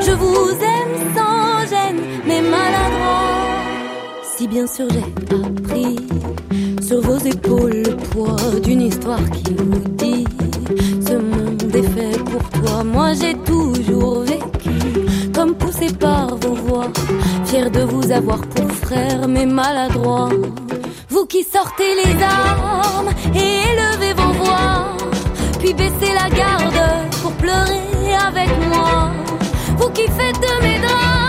[0.00, 3.28] Je vous aime sans gêne mais maladroit.
[4.36, 5.04] Si bien sûr j'ai
[5.36, 5.96] appris
[6.82, 10.24] sur vos épaules le poids d'une histoire qui vous dit
[11.06, 12.84] Ce monde est fait pour toi.
[12.84, 14.59] Moi j'ai toujours vécu
[15.60, 16.88] poussé par vos voix,
[17.44, 20.30] fier de vous avoir pour frère, mais maladroit.
[21.08, 24.96] Vous qui sortez les armes et élevez vos voix,
[25.60, 26.82] puis baissez la garde
[27.22, 29.10] pour pleurer avec moi.
[29.78, 31.19] Vous qui faites de mes drames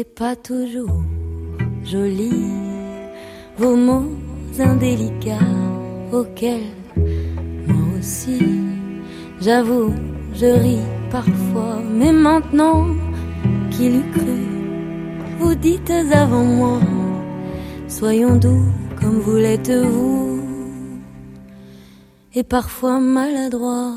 [0.00, 1.02] Pas toujours
[1.84, 2.32] joli,
[3.58, 4.10] vos mots
[4.58, 5.52] indélicats
[6.10, 6.72] auxquels
[7.66, 8.40] moi aussi,
[9.38, 9.92] j'avoue,
[10.34, 12.86] je ris parfois, mais maintenant
[13.70, 14.42] qu'il eût cru
[15.38, 16.80] vous dites avant moi
[17.86, 18.64] Soyons doux
[18.98, 20.40] comme vous l'êtes vous,
[22.34, 23.92] et parfois maladroits.